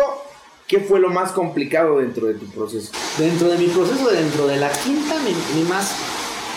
[0.67, 2.91] ¿Qué fue lo más complicado dentro de tu proceso?
[3.17, 5.15] Dentro de mi proceso, dentro de la quinta,
[5.55, 5.95] mi más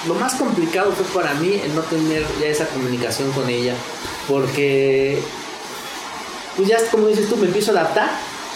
[0.07, 3.75] lo más complicado fue para mí el no tener ya esa comunicación con ella,
[4.29, 5.19] porque
[6.57, 8.11] pues ya como dices tú, me empiezo a adaptar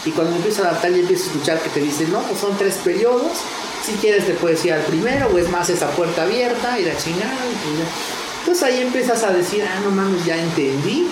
[0.05, 2.41] y cuando me empiezo a adaptar ya empiezo a escuchar que te dicen, no, pues
[2.41, 3.39] son tres periodos,
[3.87, 6.97] si quieres te puedes ir al primero o es más esa puerta abierta y la
[6.97, 7.33] chingada.
[7.33, 11.07] Y Entonces ahí empiezas a decir, ah, no mames, ya entendí,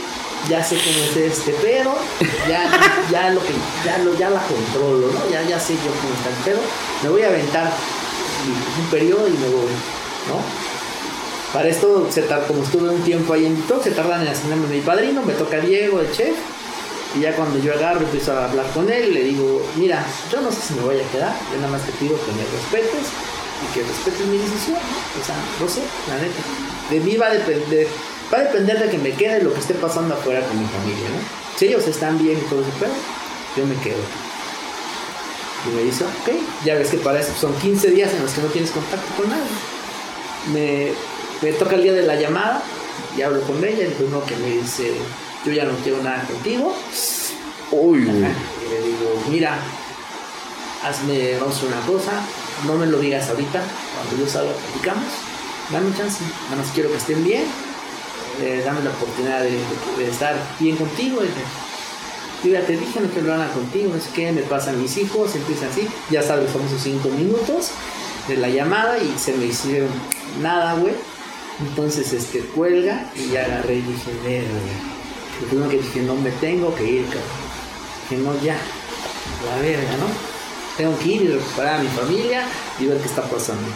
[0.49, 1.95] ya sé cómo es este pedo,
[2.49, 2.69] ya,
[3.13, 3.53] ya lo que,
[3.85, 5.31] ya lo, ya la controlo, ¿no?
[5.31, 6.61] Ya, ya sé yo cómo está el pedo,
[7.05, 7.73] me voy a aventar
[8.81, 9.71] un periodo y me voy.
[10.29, 10.75] ¿no?
[11.53, 14.81] Para esto, se como estuve un tiempo ahí en TikTok, se tardan en asignarme mi
[14.81, 16.35] padrino, me toca Diego, el chef,
[17.17, 20.41] y ya cuando yo agarro, empiezo a hablar con él y le digo, mira, yo
[20.41, 23.09] no sé si me voy a quedar, yo nada más te pido que me respetes
[23.63, 26.43] y que respetes mi decisión, o sea, no sé, la neta.
[26.91, 27.87] De mí va a depender,
[28.33, 31.09] va a depender de que me quede lo que esté pasando afuera con mi familia,
[31.11, 31.59] ¿no?
[31.59, 32.93] Si ellos están bien y todo eso, pero
[33.57, 34.03] yo me quedo.
[35.67, 38.43] Y me dice, ok, ya ves que para eso son 15 días en los que
[38.43, 39.49] no tienes contacto con nadie
[40.53, 42.63] me, toca el día de la llamada
[43.17, 43.87] y hablo con ella.
[43.87, 44.93] El primero que me dice,
[45.45, 46.75] yo ya no quiero nada contigo.
[47.71, 49.59] Uy, y le digo, mira,
[50.85, 52.13] hazme, vamos a hacer una cosa,
[52.67, 53.63] no me lo digas ahorita,
[53.95, 55.05] cuando yo salga platicamos,
[55.73, 57.45] dame chance, nada más quiero que estén bien,
[58.41, 59.59] eh, dame la oportunidad de,
[60.09, 61.21] estar bien contigo.
[61.25, 65.35] Y, ya te dije, no quiero hablar contigo, no sé qué, me pasan mis hijos,
[65.35, 67.71] empieza así, ya sabes, son esos cinco minutos
[68.29, 69.89] de la llamada y se me hicieron
[70.43, 70.95] nada, güey.
[71.61, 74.45] Entonces, este, cuelga y ya agarré y dije, ver,
[75.41, 77.23] Lo que no me tengo que ir, cabrón.
[78.09, 78.57] Que no, ya.
[79.47, 80.07] La verga, ¿no?
[80.77, 82.47] Tengo que ir y recuperar a mi familia
[82.79, 83.69] y ver qué está pasando.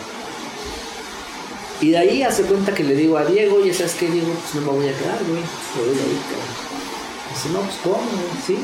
[1.80, 4.54] Y de ahí hace cuenta que le digo a Diego, y sabes qué, Diego, pues
[4.54, 5.40] no me voy a quedar, güey.
[5.40, 6.58] Me voy a ir, cabrón.
[7.32, 7.98] Dice, no, pues cómo,
[8.46, 8.58] ¿sí?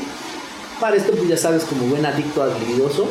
[0.79, 3.07] Para esto, pues ya sabes, como buen adicto habilidoso,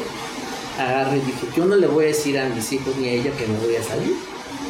[0.78, 3.30] agarré y dije, yo no le voy a decir a mis hijos ni a ella
[3.36, 4.14] que me voy a salir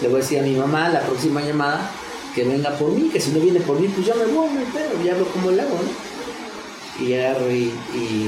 [0.01, 1.91] le voy a decir a mi mamá la próxima llamada
[2.35, 5.03] que venga por mí, que si no viene por mí, pues ya me voy, pero
[5.05, 7.05] ya veo cómo le hago, ¿no?
[7.05, 7.73] Y agarro y,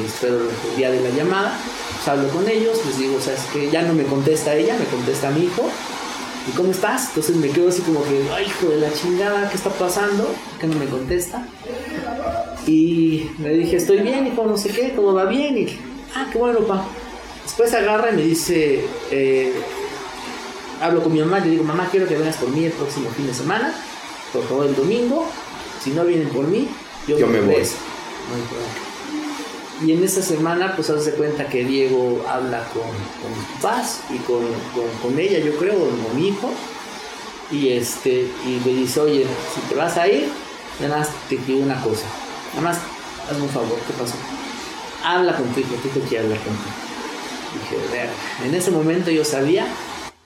[0.05, 1.59] espero el día de la llamada,
[1.95, 4.77] pues hablo con ellos, les digo, o sea, es que ya no me contesta ella,
[4.79, 5.69] me contesta mi hijo,
[6.49, 7.09] ¿y cómo estás?
[7.09, 10.29] Entonces me quedo así como que, ay, hijo de la chingada, ¿qué está pasando?
[10.61, 11.47] Que no me contesta.
[12.67, 15.57] Y le dije, estoy bien, hijo, no sé qué, todo va bien.
[15.59, 15.79] Y,
[16.15, 16.85] ah, qué bueno, pa.
[17.45, 19.53] Después agarra y me dice, eh,
[20.81, 23.27] hablo con mi mamá, le digo, mamá, quiero que vengas por mí el próximo fin
[23.27, 23.73] de semana,
[24.33, 25.27] por favor el domingo,
[25.83, 26.69] si no vienen por mí,
[27.07, 27.63] yo, me voy.
[29.85, 34.19] y en esa semana, pues hace cuenta que Diego habla con, con mis papás y
[34.19, 34.45] con,
[35.01, 36.51] con, ella, yo creo, con mi hijo.
[37.53, 40.29] Y este, y me dice, oye, si te vas a ir,
[40.81, 42.07] nada más te pido una cosa.
[42.57, 42.79] Nada más,
[43.31, 44.15] hazme un favor, ¿qué pasó?
[45.05, 46.75] Habla con tu hijo, tu hijo quiere hablar contigo.
[47.55, 48.09] Dije,
[48.45, 49.67] en ese momento yo sabía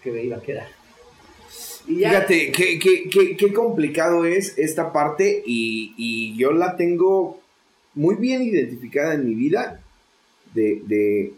[0.02, 0.79] que me iba a quedar.
[1.96, 7.40] Fíjate, qué, qué, qué, complicado es esta parte y, yo la tengo
[7.94, 9.82] muy bien identificada en mi vida
[10.54, 11.32] de, de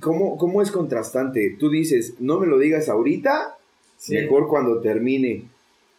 [0.00, 1.56] cómo, cómo, es contrastante.
[1.58, 3.56] Tú dices, no me lo digas ahorita,
[4.08, 5.44] mejor cuando termine.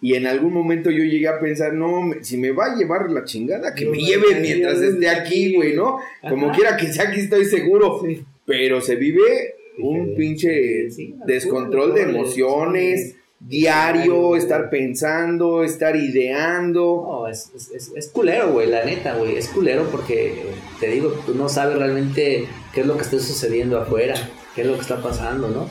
[0.03, 3.23] Y en algún momento yo llegué a pensar, no, si me va a llevar la
[3.23, 5.99] chingada, que me lleve mientras esté aquí, güey, ¿no?
[6.27, 8.01] Como quiera que sea, aquí estoy seguro.
[8.45, 10.87] Pero se vive un pinche
[11.25, 17.05] descontrol de emociones, diario, estar pensando, estar ideando.
[17.07, 20.43] No, es, es, es culero, güey, la neta, güey, es culero porque,
[20.79, 24.15] te digo, tú no sabes realmente qué es lo que está sucediendo afuera,
[24.55, 25.67] qué es lo que está pasando, ¿no?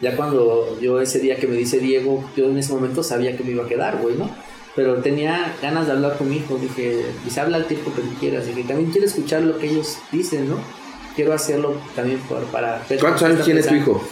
[0.00, 3.44] Ya cuando yo ese día que me dice Diego, yo en ese momento sabía que
[3.44, 4.30] me iba a quedar, güey, ¿no?
[4.76, 8.12] Pero tenía ganas de hablar con mi hijo, dije, dice, habla el tiempo que tú
[8.18, 10.58] quieras, y que también quiero escuchar lo que ellos dicen, ¿no?
[11.14, 12.84] Quiero hacerlo también por, para...
[13.00, 14.02] ¿Cuántos años tiene tu hijo?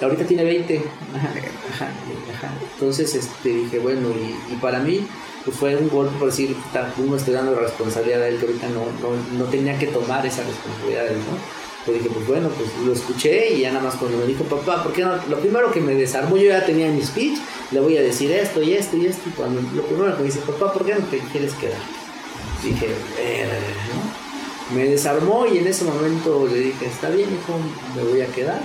[0.00, 0.82] Ahorita tiene 20.
[1.14, 1.28] Ajá,
[1.74, 1.88] ajá,
[2.34, 2.54] ajá.
[2.74, 5.06] Entonces, este, dije, bueno, y, y para mí
[5.44, 6.54] pues fue un golpe por decir,
[6.98, 10.24] uno estoy dando la responsabilidad a él, que ahorita no, no, no tenía que tomar
[10.26, 11.38] esa responsabilidad él, ¿no?
[11.86, 14.82] Pues dije, pues bueno, pues lo escuché y ya nada más cuando me dijo, papá,
[14.82, 15.16] ¿por qué no?
[15.28, 17.38] Lo primero que me desarmó, yo ya tenía mi speech,
[17.70, 20.26] le voy a decir esto y esto y esto, y cuando lo primero que me
[20.26, 21.80] dice, papá, ¿por qué no te quieres quedar?
[22.62, 22.86] Dije,
[23.18, 23.48] eh,
[23.94, 24.09] ¿no?
[24.74, 27.58] Me desarmó y en ese momento le dije, está bien, hijo,
[27.96, 28.60] me voy a quedar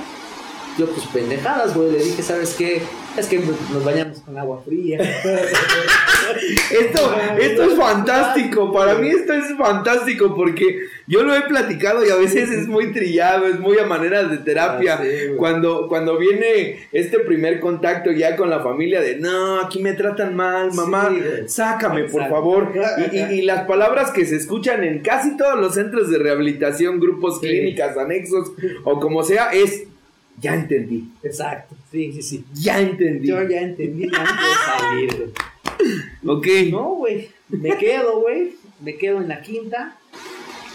[0.77, 1.91] yo, pues pendejadas, güey.
[1.91, 2.81] Le dije, ¿sabes qué?
[3.17, 4.99] Es que nos bañamos con agua fría.
[6.71, 8.71] esto, esto es fantástico.
[8.73, 12.91] Para mí esto es fantástico porque yo lo he platicado y a veces es muy
[12.91, 14.99] trillado, es muy a manera de terapia.
[14.99, 15.05] Ah,
[15.37, 20.35] cuando, cuando viene este primer contacto ya con la familia de, no, aquí me tratan
[20.35, 21.09] mal, mamá,
[21.47, 22.73] sácame, por favor.
[23.11, 27.39] Y, y, las palabras que se escuchan en casi todos los centros de rehabilitación, grupos,
[27.39, 28.51] clínicas, anexos
[28.83, 29.85] o como sea, es
[30.39, 31.09] ya entendí.
[31.23, 32.45] Exacto, sí, sí, sí.
[32.53, 33.27] Ya entendí.
[33.27, 35.33] Yo ya entendí antes de salir,
[36.25, 36.47] Ok.
[36.71, 37.29] No, güey.
[37.49, 38.55] Me quedo, güey.
[38.81, 39.97] Me quedo en la quinta.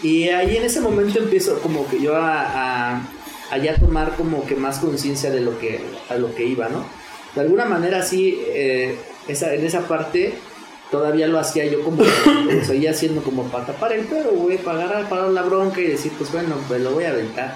[0.01, 3.01] Y ahí en ese momento empiezo como que yo a,
[3.51, 6.83] a, ya tomar como que más conciencia de lo que, a lo que iba, ¿no?
[7.35, 8.95] De alguna manera sí, eh,
[9.27, 10.33] esa, en esa parte
[10.89, 14.85] todavía lo hacía yo como, lo seguía haciendo como para tapar el pedo, güey, para
[14.85, 17.55] agarrar, para la bronca y decir, pues bueno, pues lo voy a aventar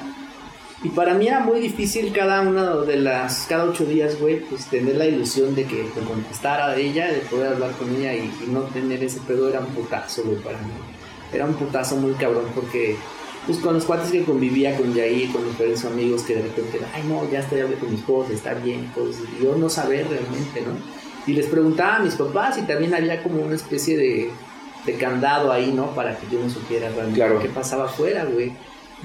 [0.85, 4.67] y para mí era muy difícil cada una de las, cada ocho días, güey, pues
[4.67, 8.31] tener la ilusión de que me contestara a ella, de poder hablar con ella y,
[8.49, 10.73] no tener ese pedo era un putazo, güey, para mí.
[11.33, 12.97] Era un putazo muy cabrón porque,
[13.47, 17.01] pues con los cuates que convivía con Yair, con diferentes amigos que de repente, ay
[17.07, 20.77] no, ya estoy hablando con mi esposa, está bien, y yo no saber realmente, ¿no?
[21.25, 24.29] Y les preguntaba a mis papás y también había como una especie de,
[24.85, 25.95] de candado ahí, ¿no?
[25.95, 28.53] Para que yo no supiera realmente qué pasaba afuera, güey.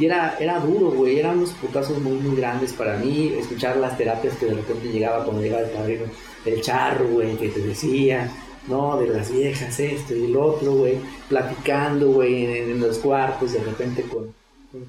[0.00, 3.98] Y era, era duro, güey, eran unos putazos muy, muy grandes para mí, escuchar las
[3.98, 6.04] terapias que de repente llegaba cuando llegaba el padrino,
[6.46, 8.30] el charro, güey, que te decía,
[8.66, 10.96] no, de las viejas, esto y el otro, güey,
[11.28, 14.32] platicando, güey, en, los cuartos, de repente con,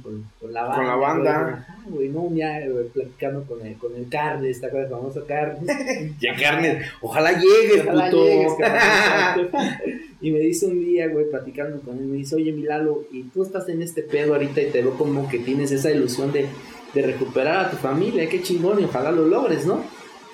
[0.02, 0.76] con, la banda.
[0.78, 1.68] Con la banda.
[1.90, 2.62] Güey, no, ya
[2.94, 4.92] platicando con el, con el Carnes, ¿te acuerdas?
[4.92, 6.16] Famoso Carnes.
[6.22, 8.26] ya Carnes, ojalá llegues, ojalá puto.
[8.26, 8.54] Llegues,
[10.22, 13.42] y me dice un día, güey, platicando con él, me dice, oye, Milalo, y tú
[13.44, 16.46] estás en este pedo ahorita y te veo como que tienes esa ilusión de,
[16.94, 19.84] de recuperar a tu familia, qué chingón, y ojalá lo logres, ¿no?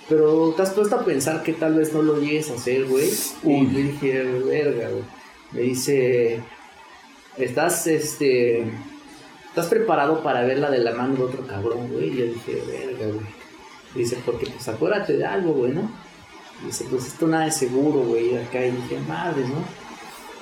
[0.10, 3.10] Pero te has puesto a pensar que tal vez no lo llegues a hacer, güey.
[3.44, 5.04] Y le dije, verga, güey.
[5.52, 6.42] Me dice,
[7.38, 8.64] estás, este,
[9.50, 12.10] estás preparado para verla de la mano de otro cabrón, güey.
[12.10, 13.26] Y yo dije, verga, güey.
[13.96, 15.92] Dice, porque pues acuérdate de algo, güey, ¿no?
[16.66, 18.36] Dice, pues esto nada es seguro, güey.
[18.38, 19.88] Acá y dije, madre, ¿no?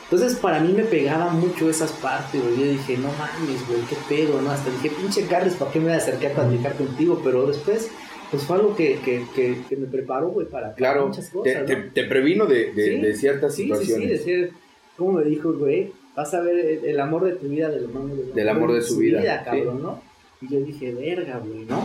[0.03, 2.59] Entonces para mí me pegaba mucho esas partes, güey.
[2.59, 4.51] Yo dije, no mames, güey, qué pedo, ¿no?
[4.51, 7.19] Hasta dije, pinche Carles, ¿para qué me acerqué a platicar contigo?
[7.23, 7.89] Pero después,
[8.29, 11.65] pues fue algo que, que, que, me preparó, güey, para claro, muchas cosas.
[11.65, 14.21] Te, te, previno de, de, ciertas situaciones.
[14.21, 14.51] Sí, sí, decir,
[14.95, 18.31] como me dijo, güey, vas a ver el, amor de tu vida del amor de,
[18.31, 19.21] del amor de, su vida.
[19.21, 20.01] vida cabrón, ¿no?
[20.39, 21.83] Y yo dije, verga, güey, ¿no?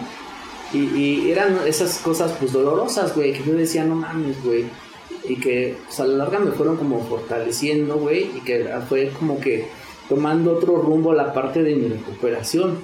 [0.73, 4.65] Y, eran esas cosas pues dolorosas, güey, que yo decía, no mames, güey.
[5.29, 9.41] Y que pues, a la larga me fueron como fortaleciendo, güey, y que fue como
[9.41, 9.67] que
[10.09, 12.79] tomando otro rumbo la parte de mi recuperación.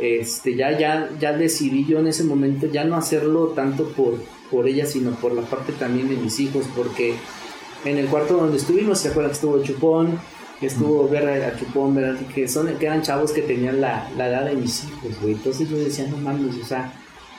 [0.00, 4.14] Este, ya, ya, ya decidí yo en ese momento ya no hacerlo tanto por,
[4.50, 7.14] por ella, sino por la parte también de mis hijos, porque
[7.84, 10.18] en el cuarto donde estuvimos, ¿se acuerdan que estuvo Chupón?
[10.60, 12.20] Que estuvo ver a Chupón, ¿verdad?
[12.34, 15.34] Que, son, que eran chavos que tenían la, la edad de mis hijos, güey.
[15.34, 16.92] Entonces yo decía, no mames, o sea,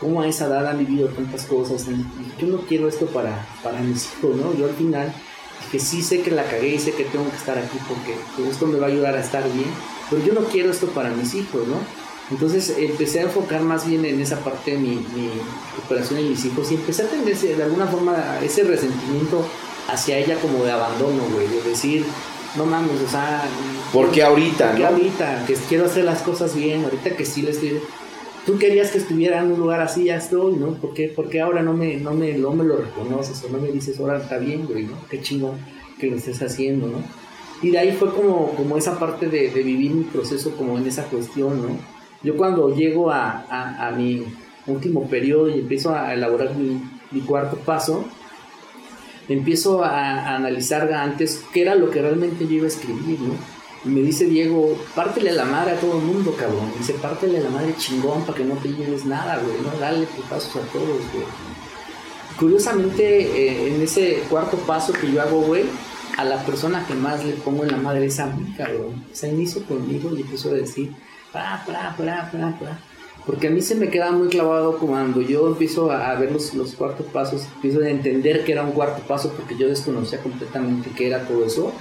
[0.04, 1.88] cómo a esa edad han vivido tantas cosas.
[1.88, 4.54] Y yo no quiero esto para, para mis hijos, ¿no?
[4.56, 5.14] Yo al final
[5.72, 8.50] que sí sé que la cagué y sé que tengo que estar aquí porque pues,
[8.50, 9.70] esto me va a ayudar a estar bien,
[10.10, 11.78] pero yo no quiero esto para mis hijos, ¿no?
[12.30, 15.30] Entonces empecé a enfocar más bien en esa parte de mi, mi
[15.76, 19.44] recuperación de mis hijos y empecé a tener de alguna forma ese resentimiento
[19.88, 22.06] hacia ella como de abandono, güey, de decir,
[22.56, 23.44] no mames, o sea...
[23.92, 27.82] Porque ahorita, porque ahorita, que quiero hacer las cosas bien, ahorita que sí le estoy
[28.46, 30.74] tú querías que estuviera en un lugar así, ya estoy, ¿no?
[30.76, 33.72] ¿Por qué, porque ahora no me, no, me, no me lo reconoces o no me
[33.72, 34.98] dices, ahora está bien, güey, ¿no?
[35.10, 35.58] Qué chingón
[36.00, 37.04] que lo estés haciendo, ¿no?
[37.62, 41.06] Y de ahí fue como, como esa parte de, vivir mi proceso como en esa
[41.06, 41.78] cuestión, ¿no?
[42.22, 43.46] Yo cuando llego a,
[43.88, 44.26] a, mi
[44.66, 46.82] último periodo y empiezo a elaborar mi,
[47.12, 48.06] mi cuarto paso,
[49.28, 53.34] empiezo a, a, analizar antes qué era lo que realmente yo iba a escribir, ¿no?
[53.86, 56.72] Me dice Diego, pártele a la madre a todo el mundo, cabrón.
[56.78, 59.58] Dice, pártele a la madre chingón para que no te lleves nada, güey.
[59.62, 61.26] No, dale pasos a todos, güey.
[62.40, 65.66] Curiosamente, eh, en ese cuarto paso que yo hago, güey,
[66.18, 69.06] a la persona que más le pongo en la madre es a mí, cabrón.
[69.12, 70.94] Se inició conmigo y empezó a decir,
[71.32, 72.80] pra, pra, pra, pra, pra.
[73.26, 76.74] Porque a mí se me queda muy clavado cuando yo empiezo a, ver los, los
[76.74, 81.08] cuartos pasos, empiezo a entender que era un cuarto paso porque yo desconocía completamente qué
[81.08, 81.74] era todo eso.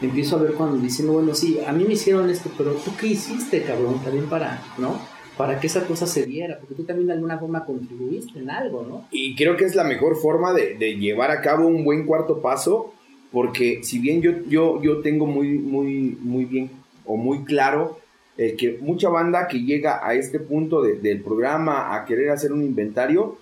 [0.00, 3.08] Empiezo a ver cuando dicen, bueno, sí, a mí me hicieron esto, pero tú qué
[3.08, 5.00] hiciste, cabrón, también para, ¿no?
[5.36, 8.86] Para que esa cosa se diera, porque tú también de alguna forma contribuiste en algo,
[8.88, 9.06] ¿no?
[9.10, 12.40] Y creo que es la mejor forma de, de llevar a cabo un buen cuarto
[12.40, 12.94] paso,
[13.30, 16.70] porque si bien yo, yo, yo tengo muy, muy, muy bien
[17.04, 17.98] o muy claro
[18.36, 22.64] eh, que mucha banda que llega a este punto del programa a querer hacer un
[22.64, 23.36] inventario,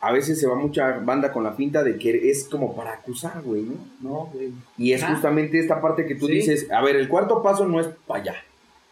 [0.00, 3.42] a veces se va mucha banda con la pinta de que es como para acusar,
[3.42, 3.74] güey, ¿no?
[4.00, 4.50] No, güey.
[4.78, 7.88] Y es justamente esta parte que tú dices, a ver, el cuarto paso no es
[8.06, 8.34] para allá.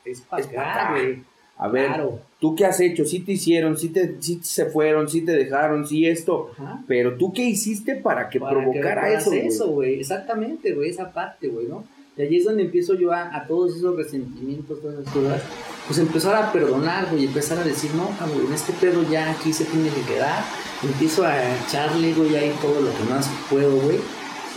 [0.04, 1.22] Es para acá, güey.
[1.61, 1.90] A ver,
[2.38, 3.04] ¿tú qué has hecho?
[3.04, 6.52] Sí te hicieron, sí, te, sí se fueron, sí te dejaron, sí esto.
[6.86, 9.98] Pero ¿tú qué hiciste para que provocara eso, eso, güey?
[9.98, 11.84] Exactamente, güey, esa parte, güey, ¿no?
[12.16, 15.42] Y allí es donde empiezo yo a, a, todos esos resentimientos, todas esas cosas,
[15.89, 18.11] pues empezar a perdonar, güey, empezar a decir, no,
[18.47, 20.45] en este pedo ya aquí se tiene que quedar.
[20.82, 23.99] Empiezo a echarle, güey, ahí todo lo que más puedo, güey,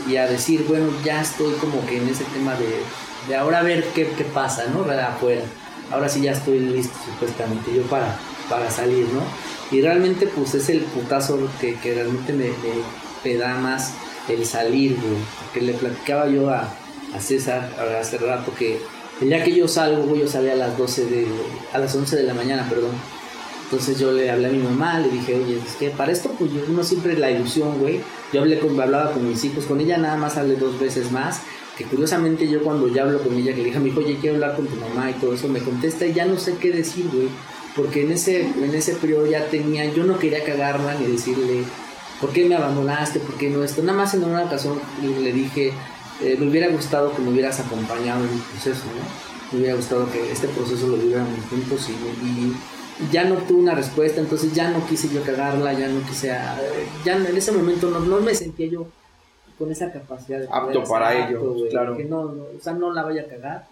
[0.08, 2.82] y a decir, bueno, ya estoy como que en ese tema de,
[3.28, 4.82] de ahora a ver qué, qué pasa, ¿no?
[4.82, 5.42] Afuera.
[5.90, 8.18] Ahora sí ya estoy listo, supuestamente, yo para,
[8.50, 9.22] para salir, ¿no?
[9.76, 12.54] Y realmente, pues es el putazo que, que realmente me, me,
[13.24, 13.94] me da más
[14.28, 15.18] el salir, güey.
[15.40, 16.70] Porque le platicaba yo a
[17.14, 17.70] a César
[18.00, 18.80] hace rato que
[19.22, 21.28] el día que yo salgo, yo salí a las 12 de,
[21.74, 22.92] a las 11 de la mañana, perdón.
[23.66, 26.52] Entonces yo le hablé a mi mamá, le dije, oye, es que para esto pues
[26.52, 28.02] yo no siempre la ilusión, güey.
[28.34, 31.42] Yo hablé con, hablaba con mis hijos, con ella nada más hablé dos veces más.
[31.78, 34.18] Que curiosamente yo cuando ya hablo con ella, que le dije a mi hijo, oye,
[34.20, 36.72] quiero hablar con tu mamá y todo eso, me contesta y ya no sé qué
[36.72, 37.30] decir, güey.
[37.76, 41.64] Porque en ese, en ese periodo ya tenía, yo no quería cagarla ni decirle,
[42.20, 43.20] ¿por qué me abandonaste?
[43.20, 43.84] ¿Por qué no esto?
[43.84, 45.72] Nada más en una ocasión le dije,
[46.24, 49.52] eh, me hubiera gustado que me hubieras acompañado en el proceso, ¿no?
[49.52, 52.54] Me hubiera gustado que este proceso lo viviéramos juntos y,
[53.12, 56.28] ya no tuve una respuesta, entonces ya no quise yo cagarla, ya no quise,
[57.04, 58.86] ya en ese momento no, no me sentía yo
[59.58, 61.98] con esa capacidad de apto para ello, claro.
[61.98, 63.68] Que no, no, o sea, no la vaya a cagar,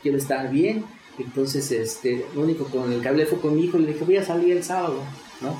[0.00, 0.84] quiero estar bien,
[1.18, 4.18] entonces este, lo único con el que hablé fue con mi hijo, le dije, voy
[4.18, 5.02] a salir el sábado,
[5.40, 5.58] ¿no?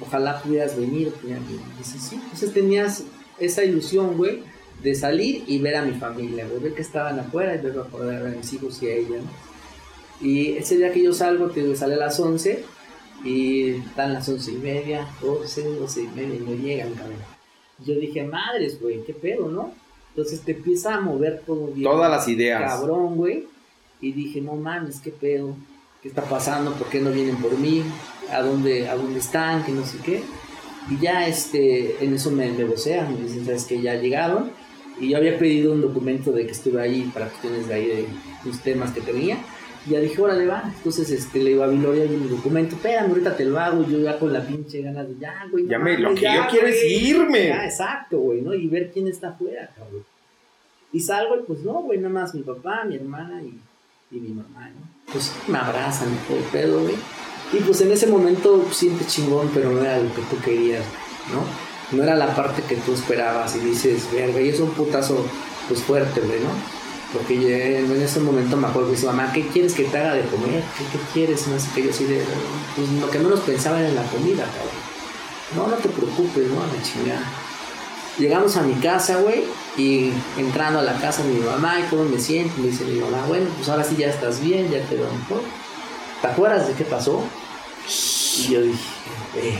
[0.00, 3.04] Ojalá pudieras venir, y dice, sí, entonces tenías
[3.38, 4.42] esa ilusión, güey,
[4.82, 8.22] de salir y ver a mi familia, ver que estaban afuera y ver a poder
[8.22, 9.20] ver a mis hijos y a ella.
[10.20, 12.64] Y ese día que yo salgo, te sale a las 11
[13.24, 17.18] y están las 11 y media, 12, 12 y media y no llegan, cabrón.
[17.84, 19.72] Yo dije, madres, güey, qué pedo, ¿no?
[20.10, 21.84] Entonces te empieza a mover todo bien.
[21.84, 22.60] Todas las ideas.
[22.60, 23.46] Cabrón, güey.
[24.00, 25.54] Y dije, no mames, qué pedo.
[26.02, 26.72] ¿Qué está pasando?
[26.72, 27.82] ¿Por qué no vienen por mí?
[28.32, 29.64] ¿A dónde, a dónde están?
[29.64, 30.22] Que no sé qué.
[30.90, 34.50] Y ya este, en eso me, me vocean, me dicen, ¿sabes que Ya llegaron
[35.00, 38.06] y yo había pedido un documento de que estuve ahí para cuestiones de ahí de
[38.44, 39.38] los temas que tenía.
[39.86, 40.64] Y ya dije, órale, va.
[40.76, 43.86] Entonces este, le iba a Viloria y mi documento, espérame, ahorita te lo hago.
[43.86, 45.66] Yo ya con la pinche ganas de, ya, güey.
[45.66, 47.48] Ya me, lo que yo quiero es irme.
[47.48, 48.52] Ya, exacto, güey, ¿no?
[48.54, 50.04] Y ver quién está afuera, cabrón.
[50.92, 53.60] Y salgo y pues no, güey, nada más mi papá, mi hermana y,
[54.10, 55.12] y mi mamá, ¿no?
[55.12, 56.96] Pues me abrazan todo el pedo, güey.
[57.52, 60.84] Y pues en ese momento siente chingón, pero no era lo que tú querías,
[61.32, 61.67] ¿no?
[61.92, 65.24] No era la parte que tú esperabas y dices, verga, y es un putazo
[65.68, 66.50] pues fuerte, güey, ¿no?
[67.12, 70.22] Porque en ese momento me acuerdo que dice, mamá, ¿qué quieres que te haga de
[70.24, 70.62] comer?
[70.76, 71.46] ¿Qué, quieres?
[71.46, 72.22] No sé qué, yo así de,
[72.76, 74.88] pues lo que menos pensaba era en la comida, cabrón.
[75.56, 77.22] No, no te preocupes, no, la chingada.
[78.18, 79.44] Llegamos a mi casa, güey,
[79.78, 82.98] y entrando a la casa de mi mamá y cómo me siento, me dice mi
[82.98, 85.42] mamá, bueno, pues ahora sí ya estás bien, ya te veo mejor.
[86.20, 87.22] ¿Te acuerdas de qué pasó?
[88.38, 88.78] Y yo dije,
[89.36, 89.58] eh,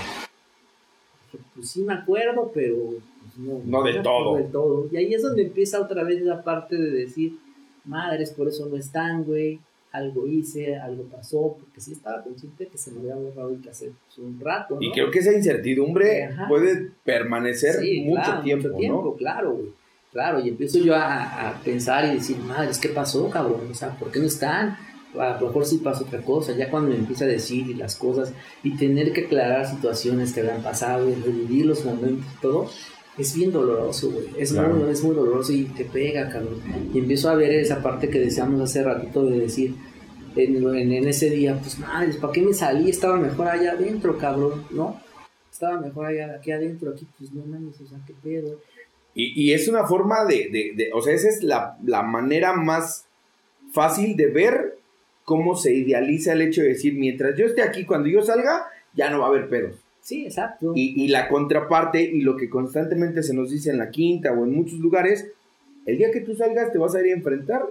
[1.58, 4.38] pues sí me acuerdo, pero pues, no, no del todo.
[4.44, 4.88] todo.
[4.92, 7.36] Y ahí es donde empieza otra vez la parte de decir,
[7.84, 9.58] madres, por eso no están, güey,
[9.90, 13.94] algo hice, algo pasó, porque sí estaba consciente que se me había borrado el cassette
[14.06, 14.76] pues, un rato.
[14.76, 14.82] ¿no?
[14.82, 19.72] Y creo que esa incertidumbre puede permanecer mucho tiempo, mucho tiempo, claro, güey.
[20.10, 23.60] Claro, y empiezo yo a, a, pensar y decir, madres, ¿qué pasó, cabrón?
[23.70, 24.74] O sea, ¿por qué no están?
[25.18, 28.32] A lo mejor sí pasa otra cosa, ya cuando me empieza a decir las cosas
[28.62, 32.70] y tener que aclarar situaciones que habían pasado y revivir los momentos y todo,
[33.16, 34.26] es bien doloroso, güey.
[34.38, 36.60] Es, muy, es muy doloroso y te pega, cabrón.
[36.94, 39.74] Y empiezo a ver esa parte que decíamos hace ratito de decir,
[40.36, 42.90] en, en, ese día, pues madre, ¿para qué me salí?
[42.90, 45.00] Estaba mejor allá adentro, cabrón, ¿no?
[45.50, 48.60] Estaba mejor allá, aquí adentro, aquí, pues no mames, o sea, qué pedo.
[49.14, 52.52] Y, y es una forma de, de, de, o sea, esa es la, la manera
[52.52, 53.06] más
[53.72, 54.77] fácil de ver
[55.28, 59.10] cómo se idealiza el hecho de decir, mientras yo esté aquí, cuando yo salga, ya
[59.10, 59.76] no va a haber pedos.
[60.00, 60.72] Sí, exacto.
[60.74, 64.44] Y, y la contraparte y lo que constantemente se nos dice en la quinta o
[64.44, 65.30] en muchos lugares,
[65.84, 67.62] el día que tú salgas te vas a ir a enfrentar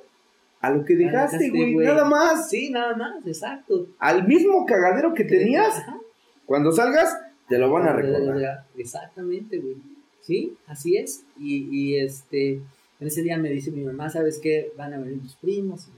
[0.62, 1.88] a lo que dejaste, güey, güey.
[1.88, 2.48] nada más.
[2.48, 3.88] Sí, nada más, exacto.
[3.98, 5.98] Al mismo cagadero que tenías, Ajá.
[6.46, 7.18] cuando salgas,
[7.50, 8.66] te lo van a recordar.
[8.78, 9.78] Exactamente, güey.
[10.22, 11.24] Sí, así es.
[11.40, 12.62] Y, y este,
[13.00, 14.72] en ese día me dice mi mamá, ¿sabes qué?
[14.78, 15.90] Van a venir tus primos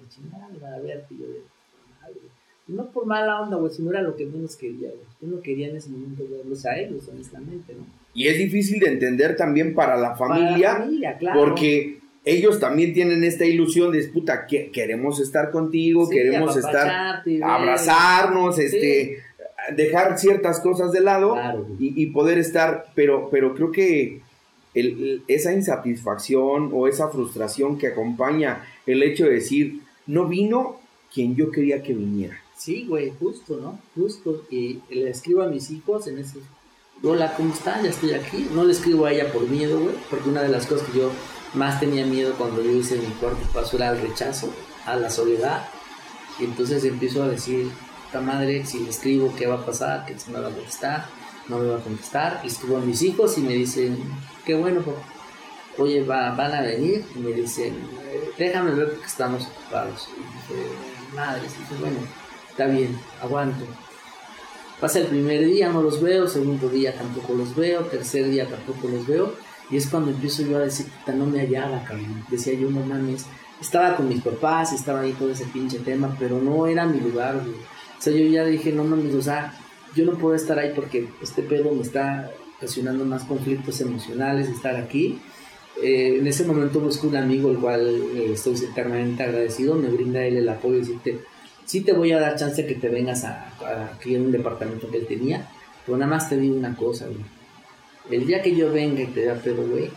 [0.66, 1.16] a verte.
[1.20, 1.42] Yo de,
[2.02, 2.20] madre.
[2.68, 5.02] Y no por mala onda, güey, sino era lo que menos quería, güey.
[5.22, 7.86] Yo no quería en ese momento verlos a ellos, honestamente, ¿no?
[8.14, 11.40] Y es difícil de entender también para la familia, Para la familia, claro.
[11.40, 17.24] porque ellos también tienen esta ilusión de, puta, que- queremos estar contigo, Sí, queremos estar,
[17.44, 18.64] abrazarnos, Sí.
[18.64, 19.18] este,
[19.76, 24.22] dejar ciertas cosas de lado Claro, y, y poder estar, pero, pero creo que
[24.74, 30.80] el- el- esa insatisfacción o esa frustración que acompaña el hecho de decir, no vino
[31.14, 32.36] quien yo quería que viniera.
[32.58, 33.80] Sí, güey, justo, ¿no?
[33.96, 34.44] Justo.
[34.50, 36.40] Y le escribo a mis hijos en ese.
[37.04, 37.84] Hola, ¿cómo están?
[37.84, 38.48] Ya estoy aquí.
[38.52, 39.96] No le escribo a ella por miedo, güey.
[40.10, 41.12] Porque una de las cosas que yo
[41.54, 44.52] más tenía miedo cuando yo hice mi cuarto paso era el rechazo,
[44.88, 45.70] a la soledad.
[46.40, 47.70] Y entonces empiezo a decir,
[48.08, 50.08] esta madre, si le escribo, ¿qué va a pasar?
[50.08, 51.06] ¿Que se me va a contestar?
[51.48, 52.42] ¿No me va a contestar?
[52.44, 54.00] Y escribo a mis hijos y me dicen,
[54.44, 55.19] qué bueno, papá.
[55.78, 57.74] Oye, va- van a venir y me dicen,
[58.12, 60.10] "Eh, déjame ver porque estamos ocupados.
[60.18, 60.68] Y dije,
[61.16, 61.98] madre, y bueno,
[62.50, 63.66] está bien, aguanto.
[64.80, 68.88] Pasa el primer día, no los veo, segundo día tampoco los veo, tercer día tampoco
[68.88, 69.34] los veo.
[69.70, 72.26] Y es cuando empiezo yo a decir, puta, no me hallaba, cabrón.
[72.30, 73.26] Decía yo, no mames,
[73.62, 77.36] estaba con mis papás, estaba ahí todo ese pinche tema, pero no era mi lugar.
[77.36, 79.54] O sea, yo ya dije, no mames, o sea,
[79.96, 84.76] yo no puedo estar ahí porque este pedo me está ocasionando más conflictos emocionales estar
[84.76, 85.22] aquí.
[85.82, 90.24] Eh, en ese momento busco un amigo, el cual eh, estoy eternamente agradecido, me brinda
[90.26, 91.20] él el apoyo y decirte,
[91.66, 94.90] sí te voy a dar chance que te vengas a, a- aquí en un departamento
[94.90, 95.48] que él tenía,
[95.86, 97.20] pero nada más te digo una cosa, güey.
[98.10, 99.90] El día que yo venga y te da pedo, güey,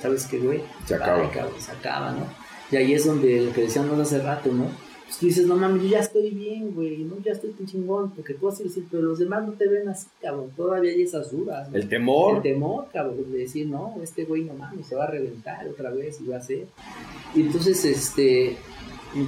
[0.00, 0.62] ¿sabes qué, güey?
[0.86, 1.22] Se acaba.
[1.22, 2.26] Ay, cabrón, se acaba, ¿no?
[2.70, 4.70] Y ahí es donde lo que decíamos hace rato, ¿no?
[5.08, 8.10] Pues tú dices, no mames, yo ya estoy bien, güey, no, ya estoy tan chingón,
[8.10, 11.70] porque tú decir, pero los demás no te ven así, cabrón, todavía hay esas dudas,
[11.70, 11.78] ¿no?
[11.78, 12.36] El temor.
[12.36, 15.88] El temor, cabrón, de decir, no, este güey no mames, se va a reventar otra
[15.88, 16.66] vez y va a ser.
[17.34, 18.58] Y entonces, este,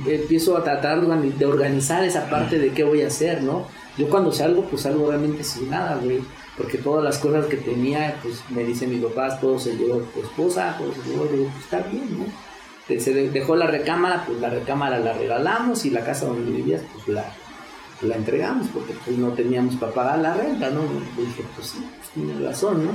[0.07, 3.67] empiezo a tratar de organizar esa parte de qué voy a hacer, ¿no?
[3.97, 6.21] Yo cuando salgo, pues salgo realmente sin nada, güey.
[6.59, 10.21] Porque todas las cosas que tenía, pues me dicen mis papás, todo se llevó tu
[10.21, 12.50] esposa, todo se llevó, digo, pues está bien, ¿no?
[12.99, 16.81] Se de- dejó la recámara, pues la recámara la regalamos y la casa donde vivías,
[16.95, 17.25] pues la,
[18.03, 20.81] la entregamos, porque pues no teníamos para pagar la renta, ¿no?
[21.17, 22.93] Y dije, pues sí, pues tiene razón, ¿no?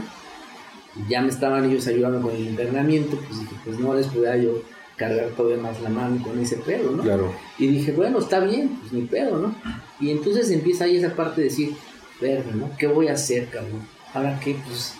[0.97, 4.35] Y ya me estaban ellos ayudando con el internamiento, pues dije, pues no les podía
[4.37, 4.61] yo
[4.97, 7.03] cargar todavía más la mano con ese pedo, ¿no?
[7.03, 7.33] Claro.
[7.59, 9.53] Y dije, bueno, está bien, pues ni pedo, ¿no?
[9.99, 11.75] Y entonces empieza ahí esa parte de decir,
[12.21, 12.69] verga, ¿no?
[12.77, 13.81] ¿Qué voy a hacer, cabrón?
[14.13, 14.93] Ahora qué, pues,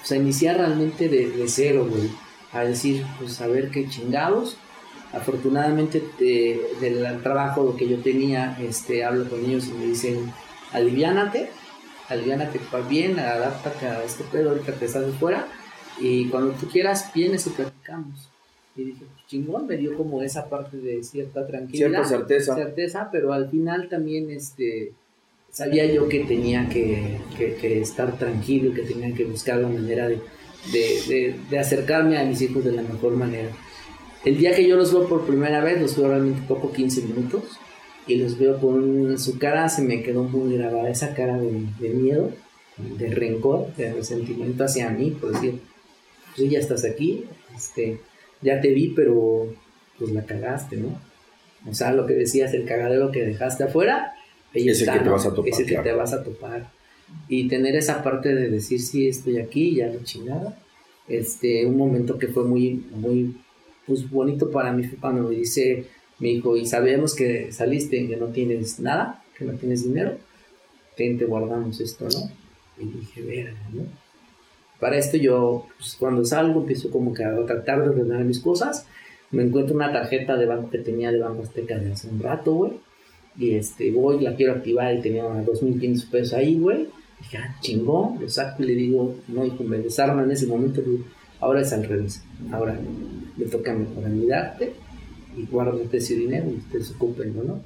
[0.00, 2.10] pues a iniciar realmente de, de cero, güey.
[2.52, 4.56] A decir, pues a ver qué chingados.
[5.12, 10.30] Afortunadamente de- del trabajo lo que yo tenía, este, hablo con ellos y me dicen,
[10.72, 11.48] aliviánate,
[12.08, 15.46] aliviánate pa- bien, adáptate a este pedo, ahorita te estás fuera
[15.98, 18.28] y cuando tú quieras vienes y platicamos.
[18.76, 22.54] Y dije, pues, chingón, me dio como esa parte de cierta tranquilidad Cierta certeza.
[22.54, 24.92] certeza, pero al final también este
[25.50, 30.06] sabía yo que tenía que, que- que estar tranquilo, que tenía que buscar la manera
[30.06, 30.20] de,
[30.72, 33.48] de- de- de acercarme a mis hijos de la mejor manera.
[34.24, 37.42] El día que yo los veo por primera vez, los veo realmente poco, 15 minutos,
[38.06, 41.88] y los veo con su cara, se me quedó muy grabada esa cara de, de
[41.90, 42.30] miedo,
[42.76, 45.60] de rencor, de resentimiento hacia mí, por decir,
[46.36, 47.24] pues ya estás aquí,
[47.56, 48.00] este,
[48.42, 49.52] ya te vi, pero
[49.98, 51.00] pues la cagaste, ¿no?
[51.68, 54.14] O sea, lo que decías, el cagadero que dejaste afuera,
[54.54, 55.84] ahí Ese está, que vas a topar, Ese que claro.
[55.84, 56.70] te vas a topar.
[57.28, 60.58] Y tener esa parte de decir, sí, estoy aquí, ya lo chingada.
[61.06, 63.36] Este, un momento que fue muy, muy,
[63.86, 65.86] pues bonito para mí fue cuando me dice
[66.18, 70.18] mi hijo, y sabemos que saliste que no tienes nada, que no tienes dinero,
[70.96, 72.30] ten, te guardamos esto, ¿no?
[72.82, 73.84] Y dije, verga, ¿no?
[74.80, 78.86] Para esto yo, pues, cuando salgo, empiezo como que a tratar de ordenar mis cosas.
[79.30, 82.54] Me encuentro una tarjeta de banco que tenía de Banco Azteca de hace un rato,
[82.54, 82.72] güey.
[83.36, 86.88] Y este, voy, la quiero activar y tenía 2.500 pesos ahí, güey.
[87.20, 90.80] Dije, ah, chingón, lo saco y le digo, no, hijo, me desarma en ese momento.
[90.80, 90.98] le
[91.40, 92.22] ahora es al revés.
[92.52, 92.78] Ahora
[93.36, 94.72] me toca mejor ayudarte
[95.36, 97.60] y guárdate ese dinero y ustedes ocúpenlo, ¿no?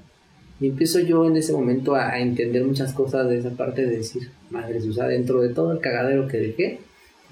[0.60, 4.30] Y empiezo yo en ese momento a, entender muchas cosas de esa parte de decir,
[4.50, 6.80] madres, o sea, dentro de todo el cagadero que dejé,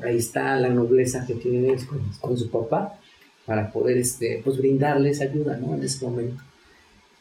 [0.03, 2.99] ahí está la nobleza que tienen ellos con, con su papá
[3.47, 5.75] para poder, este, pues, brindarles ayuda, ¿no?
[5.75, 6.43] En ese momento.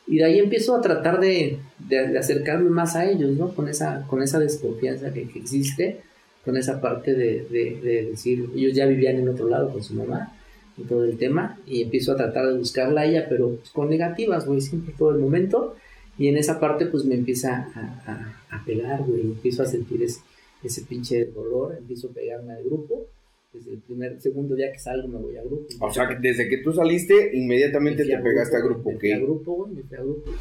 [0.09, 3.53] Y de ahí empiezo a tratar de, de, acercarme más a ellos, ¿no?
[3.53, 6.01] Con esa, con esa desconfianza que, que existe,
[6.43, 10.35] con esa parte de, de, decir, ellos ya vivían en otro lado con su mamá
[10.79, 13.87] y todo el tema, y empiezo a tratar de buscarla a ella, pero pues, con
[13.87, 15.75] negativas, güey, siempre todo el momento.
[16.17, 20.01] Y en esa parte, pues me empieza a, a, a pegar, güey, empiezo a sentir
[20.01, 20.21] ese,
[20.63, 23.07] ese pinche dolor, empiezo a pegarme al grupo
[23.53, 25.65] desde el primer, segundo día que salgo me voy a grupo.
[25.79, 29.03] O sea, desde que tú saliste, inmediatamente te pegaste a grupo, ¿ok?
[29.15, 30.31] a grupo, güey, me fui a grupo.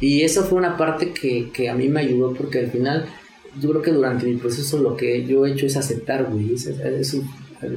[0.00, 3.06] Y eso fue una parte que, que, a mí me ayudó porque al final,
[3.60, 6.54] yo creo que durante mi proceso lo que yo he hecho es aceptar, güey.
[6.54, 7.16] Es, es,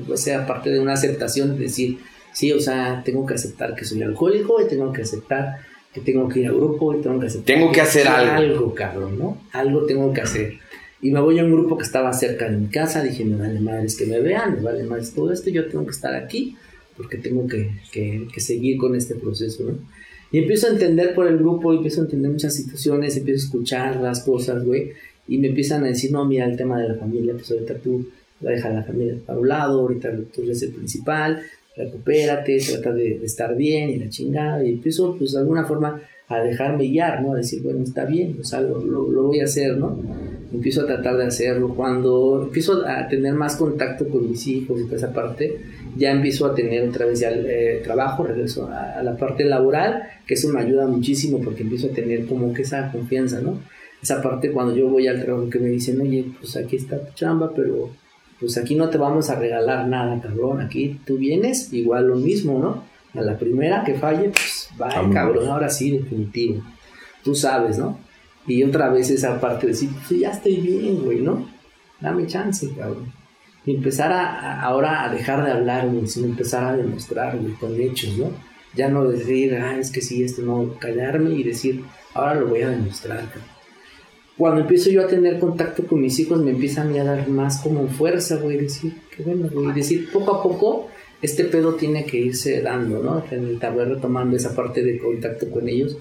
[0.09, 1.99] o sea, aparte de una aceptación, de decir,
[2.33, 5.59] sí, o sea, tengo que aceptar que soy alcohólico y tengo que aceptar
[5.93, 7.55] que tengo que ir a grupo y tengo que aceptar.
[7.55, 8.33] Tengo que, hacer algo.
[8.33, 9.37] Algo, cabrón, ¿no?
[9.53, 10.53] Algo tengo que hacer.
[11.01, 13.59] Y me voy a un grupo que estaba cerca de mi casa, dije, me vale
[13.59, 16.55] madres que me vean, me vale madres todo esto, yo tengo que estar aquí
[16.99, 19.79] porque tengo que, que, que, seguir con este proceso, ¿no?
[20.33, 23.95] Y empiezo a entender por el grupo, empiezo a entender muchas situaciones, empiezo a escuchar
[24.01, 24.91] las cosas, güey,
[25.25, 28.09] y me empiezan a decir, no, mira, el tema de la familia, pues ahorita tú
[28.41, 31.41] vas a dejar la familia para un lado, ahorita tú eres el principal,
[31.77, 36.01] recupérate, trata de, de, estar bien y la chingada, y empiezo, pues de alguna forma,
[36.27, 37.31] a dejarme guiar, ¿no?
[37.31, 39.97] A decir, bueno, está bien, o sea, lo, lo, lo voy a hacer, ¿no?
[40.51, 41.73] Empiezo a tratar de hacerlo.
[41.75, 45.61] Cuando empiezo a tener más contacto con mis hijos y toda esa parte,
[45.95, 50.03] ya empiezo a tener otra vez ya el eh, trabajo, regreso a, la parte laboral,
[50.25, 53.59] que eso me ayuda muchísimo porque empiezo a tener como que esa confianza, ¿no?
[54.01, 57.13] Esa parte cuando yo voy al trabajo que me dicen, oye, pues aquí está tu
[57.15, 57.89] chamba, pero
[58.39, 62.59] pues aquí no te vamos a regalar nada, cabrón, aquí tú vienes, igual lo mismo,
[62.59, 62.83] ¿no?
[63.19, 66.63] A la primera que falle, pues vaya, cabrón, ahora sí, definitivo.
[67.23, 67.99] Tú sabes, ¿no?
[68.49, 71.47] Y otra vez esa parte de decir, pues ya estoy bien, güey, ¿no?
[72.01, 73.13] Dame chance, cabrón.
[73.63, 77.79] Y empezar a, ahora a dejar de hablar, güey, sino empezar a demostrar, güey, con
[77.79, 78.31] hechos, ¿no?
[78.75, 81.83] Ya no decir, ah, es que sí, esto no, callarme y decir,
[82.15, 83.43] ahora lo voy a demostrar, cabrón.
[84.35, 87.87] Cuando empiezo yo a tener contacto con mis hijos, me empiezan a dar más como
[87.87, 90.87] fuerza, güey, decir, qué bueno, güey, decir, poco a poco,
[91.21, 93.23] este pedo tiene que irse dando, ¿no?
[93.29, 95.97] En el tablero tomando esa parte de contacto con ellos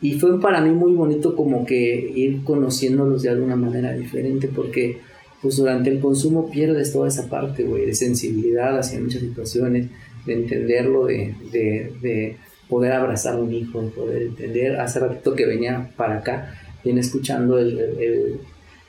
[0.00, 5.00] y fue para mí muy bonito como que ir conociéndolos de alguna manera diferente porque
[5.42, 9.86] pues durante el consumo pierdes toda esa parte, güey, de sensibilidad hacia muchas situaciones,
[10.26, 12.36] de entenderlo, de, de, de,
[12.68, 14.78] poder abrazar a un hijo, de poder entender.
[14.78, 18.40] Hace ratito que venía para acá, viene escuchando el, el,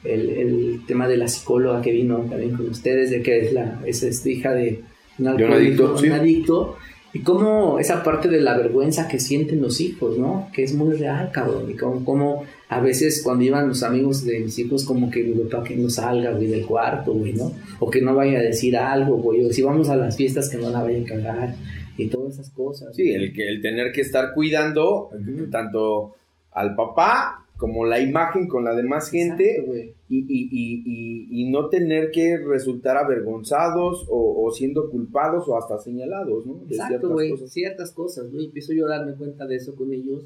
[0.03, 3.81] el, el, tema de la psicóloga que vino también con ustedes, de que es, la,
[3.85, 4.83] es, hija de
[5.19, 6.77] un, adicto, un adicto
[7.11, 10.49] y cómo esa parte de la vergüenza que sienten los hijos, ¿no?
[10.53, 11.69] Que es muy real, cabrón.
[11.71, 15.63] Y cómo, a veces cuando iban los amigos de mis hijos, como que mi papá
[15.63, 17.51] que no salga, güey, del cuarto, güey, ¿no?
[17.79, 19.43] O que no vaya a decir algo, güey.
[19.43, 21.55] O si vamos a las fiestas, que no la vayan a cagar.
[21.97, 22.95] Y todas esas cosas.
[22.95, 25.09] Sí, el, que, el tener que estar cuidando
[25.51, 26.15] tanto
[26.51, 29.65] al papá como la imagen con la demás gente
[30.07, 36.45] y, y, y, y, no tener que resultar avergonzados o, siendo culpados o hasta señalados,
[36.45, 36.61] ¿no?
[36.69, 38.39] Exacto, güey, ciertas cosas, ¿no?
[38.39, 40.23] Y empiezo yo a darme cuenta de eso con ellos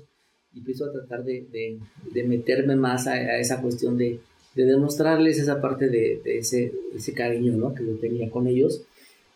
[0.53, 1.79] y empiezo a tratar de, de,
[2.13, 4.19] de meterme más a, esa cuestión de,
[4.53, 7.73] de, demostrarles esa parte de, ese, ese cariño, ¿no?
[7.73, 8.85] Que yo tenía con ellos.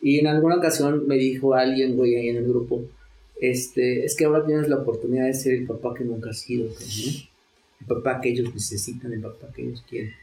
[0.03, 2.83] Y en alguna ocasión me dijo alguien, güey, ahí en el grupo,
[3.41, 6.67] este, es que ahora tienes la oportunidad de ser el papá que nunca has sido,
[6.67, 7.36] ¿no?
[7.79, 10.13] El papá que ellos necesitan, el papá que ellos quieren.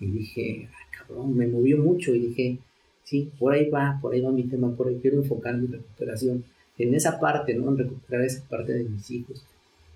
[0.00, 2.58] Y dije, ah, cabrón, me movió mucho y dije,
[3.04, 6.44] sí, por ahí va, por ahí va mi tema, por ahí quiero enfocar mi recuperación
[6.78, 7.70] en esa parte, ¿no?
[7.70, 9.42] En recuperar esa parte de mis hijos.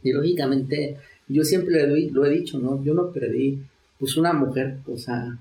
[0.03, 0.97] Y lógicamente,
[1.29, 2.83] yo siempre lo he dicho, ¿no?
[2.83, 3.59] Yo no perdí,
[3.99, 5.39] pues una mujer, o sea,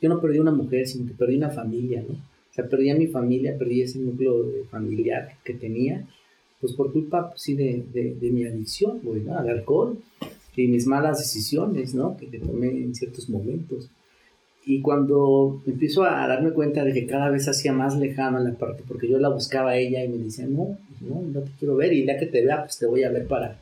[0.00, 2.14] yo no perdí una mujer, sino que perdí una familia, ¿no?
[2.14, 6.06] O sea, perdí a mi familia, perdí ese núcleo familiar que tenía,
[6.60, 9.38] pues por culpa, pues, sí, de, de, mi adicción, güey, ¿no?
[9.38, 9.98] Al alcohol,
[10.56, 12.16] y mis malas decisiones, ¿no?
[12.16, 13.90] Que tomé en ciertos momentos.
[14.64, 18.84] Y cuando empiezo a darme cuenta de que cada vez hacía más lejana la parte,
[18.86, 21.92] porque yo la buscaba a ella y me decía, no, no, no te quiero ver,
[21.92, 23.58] y ya que te vea, pues te voy a ver para...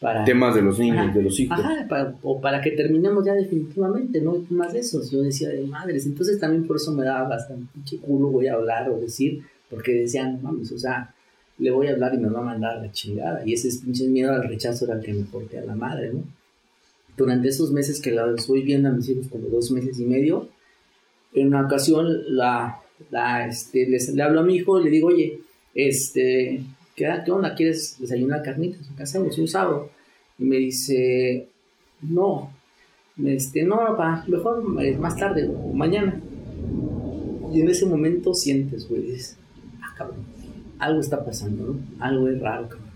[0.00, 1.56] para Temas de los niños, de los hijos.
[1.60, 5.00] Ajá, para, o para que terminemos ya definitivamente, no más de eso.
[5.08, 8.90] Yo decía, de madres, entonces también por eso me daba bastante culo voy a hablar
[8.90, 11.13] o decir, porque decían, mames, o sea,
[11.58, 13.42] le voy a hablar y me va a mandar a la chingada.
[13.46, 16.24] Y ese pinche miedo al rechazo era el que me porté a la madre, ¿no?
[17.16, 20.48] Durante esos meses que la estoy viendo a mis hijos, como dos meses y medio,
[21.32, 22.80] en una ocasión la,
[23.10, 25.40] la este, le hablo a mi hijo y le digo, oye,
[25.74, 26.64] este,
[26.96, 27.54] ¿qué, qué onda?
[27.54, 28.80] ¿Quieres desayunar carnitas?
[28.96, 29.38] ¿Qué hacemos?
[29.38, 29.90] Un sábado.
[30.38, 31.48] Y me dice,
[32.02, 32.52] no,
[33.24, 36.20] este, no, papá, mejor eh, más tarde o mañana.
[37.52, 39.36] Y en ese momento sientes, güey, dices,
[39.80, 40.33] ah, cabrón
[40.84, 42.04] algo está pasando, ¿no?
[42.04, 42.90] Algo es raro, cabrón.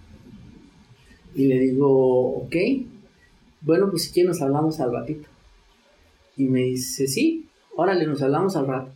[1.35, 2.57] Y le digo, ok,
[3.61, 5.29] bueno, pues si quieres nos hablamos al ratito.
[6.37, 8.93] Y me dice, sí, órale, nos hablamos al rato.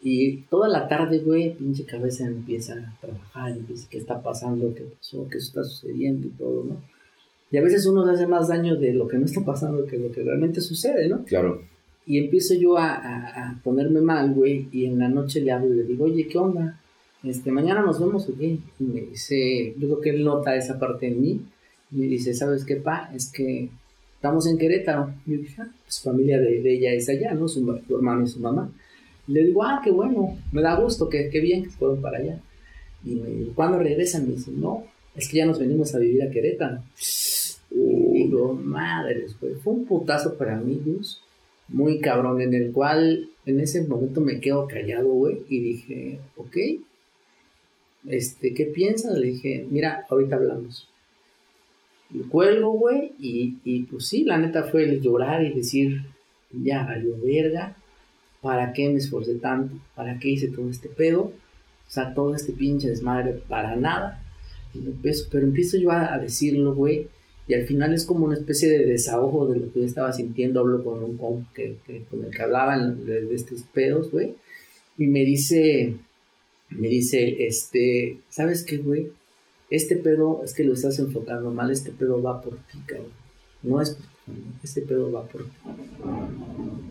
[0.00, 4.82] Y toda la tarde, güey, pinche cabeza empieza a trabajar, empieza qué está pasando, qué
[4.82, 6.76] pasó, qué está sucediendo y todo, ¿no?
[7.50, 10.12] Y a veces uno hace más daño de lo que no está pasando que lo
[10.12, 11.24] que realmente sucede, ¿no?
[11.24, 11.62] Claro.
[12.06, 15.78] Y empiezo yo a, a, ponerme mal, güey, y en la noche le hablo y
[15.78, 16.80] le digo, oye, ¿qué onda?
[17.22, 18.28] Este, mañana nos vemos.
[18.38, 21.40] Y me dice, yo creo que él nota esa parte de mí.
[21.90, 23.10] Y me dice, ¿sabes qué, pa?
[23.14, 23.70] Es que
[24.14, 25.14] estamos en Querétaro.
[25.26, 27.48] Y yo dije, ah, pues familia de, de, ella es allá, ¿no?
[27.48, 28.70] Su, su hermano y su mamá.
[29.26, 32.40] Le digo, ah, qué bueno, me da gusto, qué, qué bien que fueron para allá.
[33.04, 34.26] Y me dice, ¿cuándo regresan?
[34.26, 36.82] Me dice, no, es que ya nos venimos a vivir a Querétaro.
[37.70, 39.26] Y digo, madre,
[39.62, 41.22] fue un putazo para mí, Dios,
[41.68, 46.56] muy cabrón, en el cual en ese momento me quedo callado, güey, y dije, ok,
[48.08, 49.16] este, ¿qué piensas?
[49.18, 50.88] Le dije, mira, ahorita hablamos.
[52.10, 56.02] Y cuelgo, güey, y, y pues sí, la neta fue el llorar y decir,
[56.50, 57.76] ya valió verga,
[58.40, 59.76] ¿para qué me esforcé tanto?
[59.94, 61.20] ¿Para qué hice todo este pedo?
[61.20, 64.22] O sea, todo este pinche desmadre para nada.
[65.30, 67.08] pero empiezo yo a, decirlo, güey,
[67.46, 70.60] y al final es como una especie de desahogo de lo que yo estaba sintiendo.
[70.60, 71.76] Hablo con un comp que,
[72.10, 74.34] con el que hablaban de, de estos pedos, güey,
[74.98, 75.96] y me dice,
[76.70, 79.08] me dice, este, ¿sabes qué, güey?
[79.70, 83.12] Este pedo es que lo estás enfocando mal, este pedo va por ti, cabrón.
[83.62, 84.06] No es por
[84.62, 85.50] este pedo va por ti.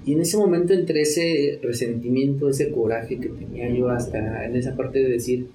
[0.05, 4.75] Y en ese momento, entre ese resentimiento, ese coraje que tenía yo hasta en esa
[4.75, 5.47] parte de decir,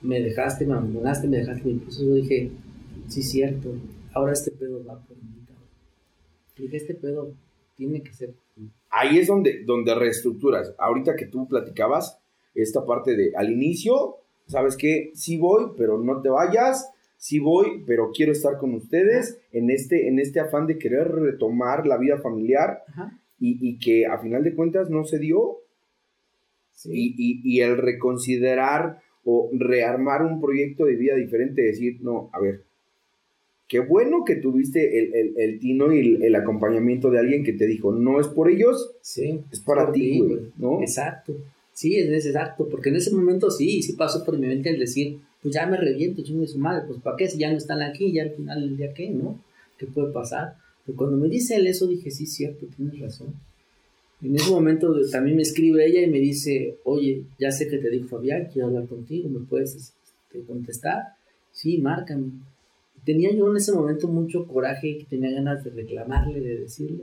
[0.00, 2.50] me dejaste, me abandonaste, me dejaste, incluso yo dije,
[3.08, 3.74] sí, cierto,
[4.12, 5.68] ahora este pedo va por mí, cabrón.
[6.56, 7.32] dije, este pedo
[7.76, 8.34] tiene que ser.
[8.90, 10.74] Ahí es donde, donde reestructuras.
[10.78, 12.18] Ahorita que tú platicabas,
[12.54, 15.10] esta parte de al inicio, ¿sabes qué?
[15.14, 16.92] Sí voy, pero no te vayas
[17.22, 21.86] sí voy, pero quiero estar con ustedes en este, en este afán de querer retomar
[21.86, 22.82] la vida familiar
[23.38, 25.58] y, que a final de cuentas no se dio.
[26.84, 32.62] Y, el reconsiderar o rearmar un proyecto de vida diferente, decir, no, a ver,
[33.68, 37.92] qué bueno que tuviste el, el, tino y el, acompañamiento de alguien que te dijo,
[37.92, 40.80] no es por ellos, sí, es para ti, güey, ¿no?
[40.80, 41.34] Exacto,
[41.72, 45.18] sí, es exacto, porque en ese momento sí, sí pasó por mi mente el decir,
[45.42, 47.28] pues ya me reviento, chingo de su madre, pues ¿para qué?
[47.28, 49.10] Si ya no están aquí, ya al final del día, ¿qué?
[49.10, 49.40] ¿No?
[49.76, 50.56] ¿Qué puede pasar?
[50.86, 53.34] Pero cuando me dice él eso, dije, sí, cierto, tienes razón.
[54.22, 57.90] En ese momento también me escribe ella y me dice, oye, ya sé que te
[57.90, 61.02] dijo Fabián, quiero hablar contigo, ¿me puedes este, contestar?
[61.50, 62.30] Sí, márcame.
[63.04, 67.02] Tenía yo en ese momento mucho coraje, que tenía ganas de reclamarle, de decirle,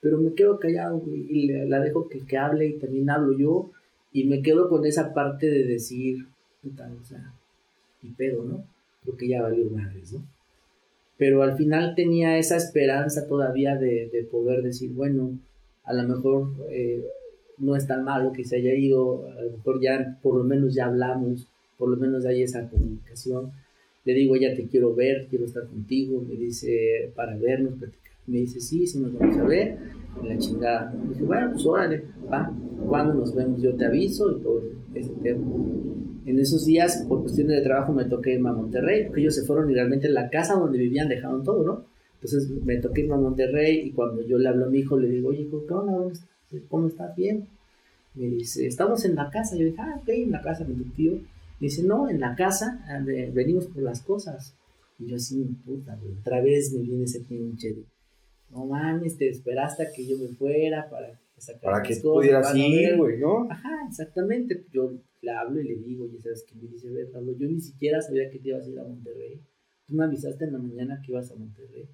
[0.00, 3.70] pero me quedo callado y la dejo que, que hable y también hablo yo
[4.12, 6.26] y me quedo con esa parte de decir,
[6.62, 7.32] puta, o sea,
[8.02, 8.64] y pedo, ¿no?
[9.02, 10.24] Creo que ya valió madres, ¿no?
[11.16, 15.38] Pero al final tenía esa esperanza todavía de, de poder decir, bueno,
[15.84, 17.04] a lo mejor eh,
[17.58, 20.74] no es tan malo que se haya ido, a lo mejor ya por lo menos
[20.74, 21.46] ya hablamos,
[21.78, 23.52] por lo menos hay esa comunicación.
[24.04, 28.12] Le digo, ya te quiero ver, quiero estar contigo, me dice, para vernos, platicar.
[28.26, 29.78] Me dice, sí, sí nos vamos a ver,
[30.22, 30.94] la chingada.
[31.08, 32.52] Dije, bueno, pues órale, va,
[32.86, 34.62] cuando nos vemos yo te aviso y todo
[34.94, 35.44] ese tema.
[36.24, 39.42] En esos días, por cuestiones de trabajo, me toqué irme a Monterrey, porque ellos se
[39.42, 41.84] fueron y realmente en la casa donde vivían dejaron todo, ¿no?
[42.14, 45.08] Entonces me toqué irme a Monterrey y cuando yo le hablo a mi hijo, le
[45.08, 46.12] digo, oye, ¿qué onda?
[46.68, 47.16] ¿Cómo estás?
[47.16, 47.48] Bien.
[48.14, 49.56] Me dice, estamos en la casa.
[49.56, 50.74] Yo dije, ah, ok, en la casa de.
[50.74, 52.84] Me dice, no, en la casa,
[53.32, 54.54] venimos por las cosas.
[54.98, 57.84] Y yo así, puta, otra vez me viene ese pinche de,
[58.52, 61.18] no mames, te esperaste a que yo me fuera para
[61.60, 63.48] para que pudieras ir, güey, ¿no?
[63.50, 64.64] Ajá, exactamente.
[64.72, 66.54] Yo le hablo y le digo, oye, ¿sabes qué?
[66.54, 69.40] Me dice, ver, Pablo, yo ni siquiera sabía que te ibas a ir a Monterrey.
[69.86, 71.88] Tú me avisaste en la mañana que ibas a Monterrey.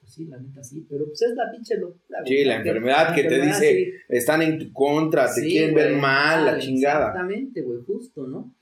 [0.00, 2.24] Pues sí, la neta sí, pero pues es la pinche locura.
[2.24, 6.58] Sí, la enfermedad que te dice, están en tu contra, te quieren ver mal, la
[6.58, 7.08] chingada.
[7.08, 8.52] Exactamente, güey, justo, ¿no?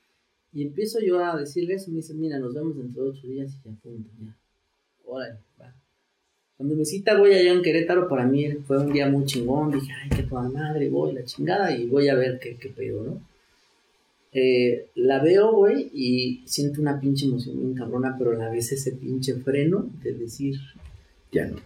[0.51, 3.53] Y empiezo yo a decirle eso, me dice, mira, nos vemos dentro de ocho días
[3.53, 4.35] y ya, punto, ya.
[5.05, 5.78] Órale, va.
[6.59, 9.71] Cuando me cita, güey, allá en Querétaro, para mí fue un día muy chingón.
[9.71, 13.01] Dije, ay, qué toda madre, voy, la chingada, y voy a ver qué, qué pedo,
[13.01, 13.21] ¿no?
[14.33, 18.73] Eh, la veo, güey, y siento una pinche emoción bien cabrona, pero a la vez
[18.73, 20.59] ese pinche freno de decir,
[21.31, 21.61] ya no.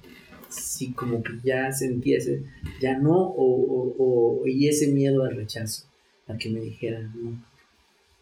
[0.47, 2.43] Sí, como que ya sentí ese,
[2.79, 5.85] ya no, o, o, y ese miedo al rechazo,
[6.27, 7.43] a que me dijera no,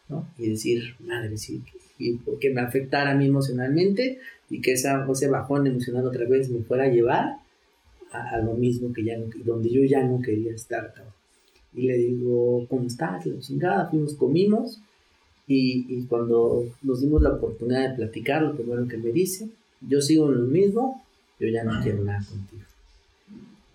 [0.07, 0.30] ¿no?
[0.38, 1.63] Y decir, madre, sí,
[1.99, 4.19] y que me afectara a mí emocionalmente,
[4.52, 7.38] y que esa, ese bajón emocional otra vez me fuera a llevar
[8.12, 10.93] a, lo mismo que ya donde yo ya no quería estar,
[11.74, 13.26] Y le digo, ¿cómo estás?
[13.26, 14.82] La chingada, fuimos, comimos,
[15.47, 19.49] y, y, cuando nos dimos la oportunidad de platicar, lo primero que me dice,
[19.82, 21.02] yo sigo en lo mismo,
[21.39, 22.64] yo ya no quiero nada contigo.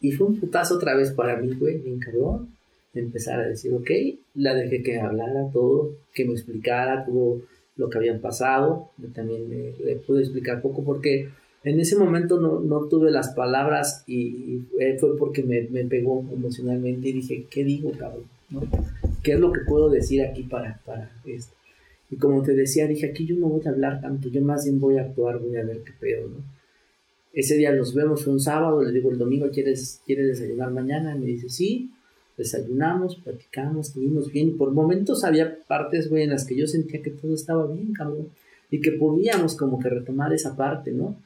[0.03, 2.51] Y fue un putazo otra vez para mí, güey, bien cabrón.
[2.95, 3.91] Empezar a decir, ok,
[4.35, 7.41] la dejé que hablara todo, que me explicara todo
[7.77, 8.91] lo que habían pasado.
[9.15, 11.29] También le, pude explicar poco porque
[11.65, 14.63] en ese momento no, no tuve las palabras y,
[14.99, 18.25] fue porque me, me, pegó emocionalmente y dije, ¿qué digo, cabrón?
[18.51, 18.63] ¿No?
[19.23, 21.55] ¿Qué es lo que puedo decir aquí para, para esto?
[22.11, 24.79] Y como te decía, dije, aquí yo no voy a hablar tanto, yo más bien
[24.79, 26.57] voy a actuar, voy a ver qué pedo, ¿no?
[27.33, 31.15] Ese día nos vemos, fue un sábado, le digo, el domingo, ¿quieres, ¿quieres desayunar mañana?
[31.15, 31.91] Y me dice, sí,
[32.37, 34.57] desayunamos, platicamos, estuvimos bien.
[34.57, 38.29] Por momentos había partes, güey, en las que yo sentía que todo estaba bien, cabrón.
[38.71, 41.17] Y que podíamos como que retomar esa parte, ¿no?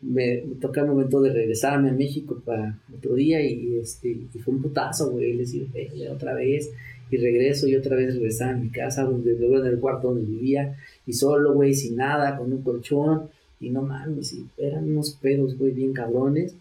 [0.00, 4.38] Me, me tocó el momento de regresarme a México para otro día y, este, y
[4.38, 5.68] fue un putazo, güey, decir,
[6.10, 6.70] otra vez
[7.10, 10.30] y regreso y otra vez regresaba a mi casa, donde luego en el cuarto donde
[10.30, 10.76] vivía,
[11.06, 13.28] y solo, güey, sin nada, con un colchón,
[13.60, 16.54] y no mames, y eran unos pedos, güey, bien cabrones.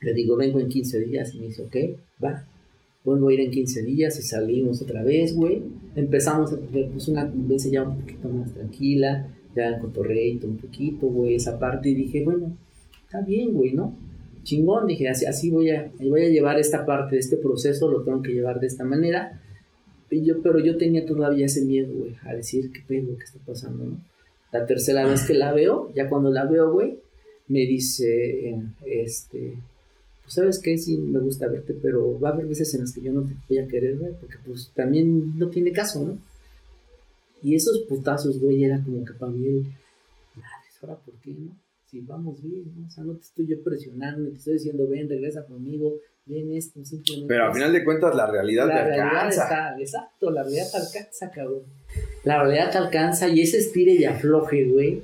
[0.00, 1.76] Le digo, vengo en 15 días, y me dice, ok,
[2.22, 2.44] va,
[3.04, 5.62] vuelvo a ir en 15 días, y salimos otra vez, güey.
[5.96, 10.56] Empezamos a tener pues, una convivencia ya un poquito más tranquila, ya en cotorreito un
[10.56, 12.56] poquito, güey, esa parte, y dije, bueno,
[13.04, 13.96] está bien, güey, ¿no?
[14.42, 18.22] Chingón, dije, así, voy, a, voy a llevar esta parte de este proceso, lo tengo
[18.22, 19.40] que llevar de esta manera
[20.18, 23.84] yo, pero yo tenía todavía ese miedo, güey, a decir qué pedo, qué está pasando,
[23.84, 24.04] ¿no?
[24.52, 26.98] La tercera vez que la veo, ya cuando la veo, güey,
[27.46, 29.54] me dice, este,
[30.30, 33.00] pues sabes qué, sí me gusta verte, pero va a haber veces en las que
[33.00, 36.18] yo no te voy a querer, güey, porque pues también no tiene caso, ¿no?
[37.42, 39.62] Y esos putazos, güey, era como que para mí,
[40.36, 41.50] madre, ahora por qué, ¿no?
[41.90, 42.86] Si vamos bien, ¿no?
[42.86, 45.94] O sea, no te estoy yo presionando, te estoy diciendo, ven, regresa conmigo,
[46.28, 46.80] esto,
[47.26, 49.74] Pero al final de cuentas la realidad te alcanza.
[49.80, 51.62] exacto, la realidad te alcanza, cabrón.
[52.22, 55.02] La realidad te alcanza y ese estire y afloje, güey,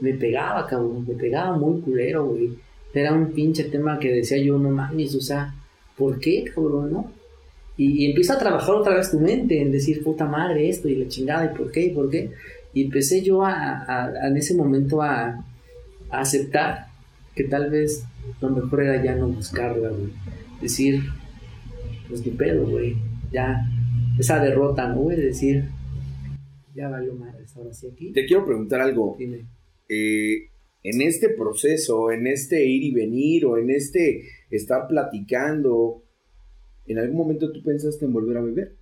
[0.00, 2.65] me pegaba, cabrón, me pegaba muy culero, güey.
[3.00, 5.54] Era un pinche tema que decía yo, no mames, o sea,
[5.96, 7.12] ¿por qué, cabrón, no?
[7.76, 11.08] Y, empieza a trabajar otra vez tu mente en decir, puta madre, esto y la
[11.08, 11.84] chingada, ¿y por qué?
[11.84, 12.30] ¿Y por qué?
[12.72, 15.44] Y empecé yo a, en ese momento a,
[16.10, 16.86] a aceptar
[17.34, 18.04] que tal vez
[18.40, 20.10] lo mejor era ya no buscarla, güey
[20.60, 21.02] decir,
[22.08, 22.96] pues ni pedo, güey,
[23.32, 23.66] ya,
[24.18, 25.16] esa derrota, ¿no, güey?
[25.16, 25.64] Decir,
[26.74, 28.12] ya valió madre, ahora sí aquí.
[28.12, 29.16] Te quiero preguntar algo.
[29.88, 30.50] Eh,
[30.86, 34.22] en este proceso, en este ir y venir o en este
[34.52, 36.04] estar platicando,
[36.86, 38.72] ¿en algún momento tú pensaste en volver a beber?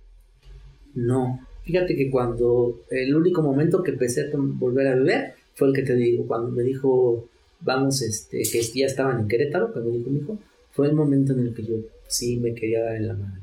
[0.93, 1.39] No.
[1.63, 5.81] Fíjate que cuando el único momento que empecé a volver a beber fue el que
[5.81, 7.27] te digo, cuando me dijo,
[7.61, 10.37] vamos, este, que ya estaban en Querétaro, cuando dijo mi hijo,
[10.73, 11.77] fue el momento en el que yo
[12.07, 13.41] sí me quería dar en la madre.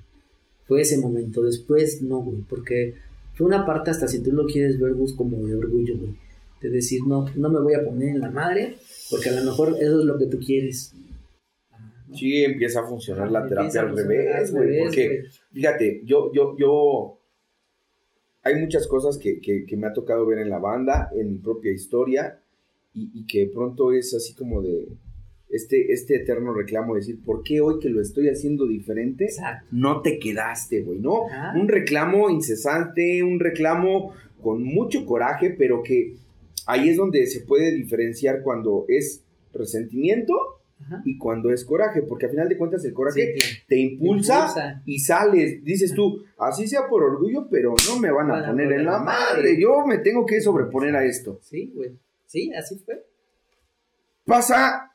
[0.69, 1.43] Fue ese momento.
[1.43, 2.95] Después no, güey, porque
[3.35, 6.22] fue una parte hasta si tú lo quieres ver, Gus, como de orgullo, güey.
[6.63, 8.77] De decir, no, no me voy a poner en la madre,
[9.11, 10.95] porque a lo mejor eso es lo que tú quieres.
[12.15, 14.79] Sí, empieza a funcionar la terapia al revés, güey.
[14.81, 17.19] Porque, fíjate, yo, yo, yo.
[18.45, 21.73] Hay muchas cosas que, que, me ha tocado ver en la banda, en mi propia
[21.73, 22.41] historia,
[22.93, 24.89] y, y que pronto es así como de
[25.53, 29.29] este, este eterno reclamo de decir, ¿por qué hoy que lo estoy haciendo diferente
[29.71, 30.99] no te quedaste, güey?
[30.99, 31.27] ¿No?
[31.55, 36.17] Un reclamo incesante, un reclamo con mucho coraje, pero que
[36.67, 40.35] ahí es donde se puede diferenciar cuando es resentimiento
[41.05, 43.35] y cuando es coraje, porque al final de cuentas el coraje
[43.69, 48.47] te, impulsa y sales, dices tú, así sea por orgullo, pero no me van a
[48.47, 51.39] poner en la madre, yo me tengo que sobreponer a esto.
[51.43, 51.93] Sí, güey,
[52.27, 53.07] sí, así fue.
[54.25, 54.93] Pasa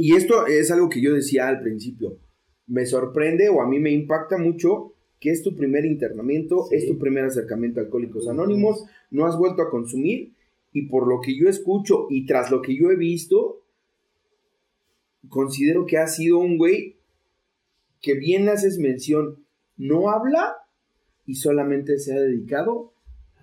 [0.00, 2.20] y esto es algo que yo decía al principio.
[2.68, 6.98] Me sorprende o a mí me impacta mucho que es tu primer internamiento, es tu
[6.98, 10.32] primer acercamiento a Alcohólicos Anónimos, no has vuelto a consumir
[10.72, 13.62] y por lo que yo escucho y tras lo que yo he visto,
[15.28, 16.96] considero que ha sido un güey
[18.00, 19.44] que bien haces mención,
[19.76, 20.56] no habla
[21.26, 22.92] y solamente se ha dedicado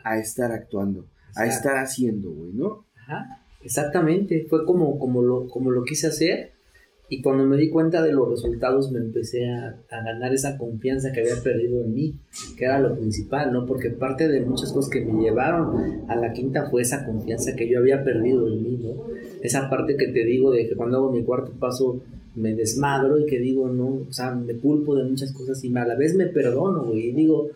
[0.04, 2.86] a estar actuando, a estar haciendo, güey, ¿no?
[2.96, 3.42] Ajá.
[3.64, 6.55] Exactamente, fue como, como, lo, como lo quise hacer
[7.08, 11.22] y cuando me di cuenta de los resultados me empecé a, ganar esa confianza que
[11.22, 12.16] había perdido en mí,
[12.58, 13.66] que era lo principal, ¿no?
[13.66, 17.70] Porque parte de muchas cosas que me llevaron a la quinta fue esa confianza que
[17.70, 19.04] yo había perdido en mí, ¿no?
[19.42, 22.02] Esa parte que te digo de que cuando hago mi cuarto paso
[22.36, 25.86] me desmadro y que digo, no, o sea, me culpo de muchas cosas y a
[25.86, 27.50] la vez me perdono, y digo,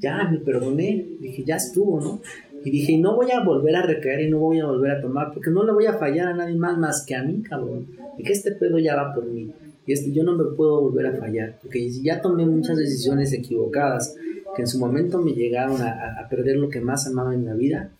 [0.00, 2.20] ya me perdoné, dije, ya estuvo, ¿no?
[2.64, 5.32] Y dije, no voy a volver a recaer y no voy a volver a tomar,
[5.32, 7.86] porque no le voy a fallar a nadie más más que a mí, cabrón.
[8.18, 9.52] Y que este pedo ya va por mí.
[9.86, 13.32] Y este, yo no me puedo volver a fallar, porque si ya tomé muchas decisiones
[13.32, 14.16] equivocadas,
[14.54, 17.92] que en su momento me llegaron a, perder lo que más amaba en la vida,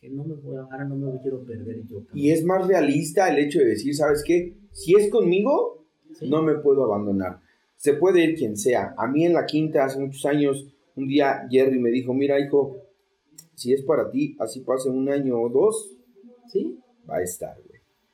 [0.00, 2.02] Que no me voy, ahora no me quiero perder yo.
[2.14, 4.54] Y es más realista el hecho de decir, ¿sabes qué?
[4.72, 5.84] Si es conmigo,
[6.22, 7.40] no me puedo abandonar.
[7.76, 8.94] Se puede ir quien sea.
[8.96, 10.66] A mí en la quinta, hace muchos años,
[10.96, 12.76] un día Jerry me dijo, mira hijo,
[13.54, 15.96] si es para ti, así pase un año o dos,
[16.52, 16.78] ¿Sí?
[17.08, 17.56] va a estar,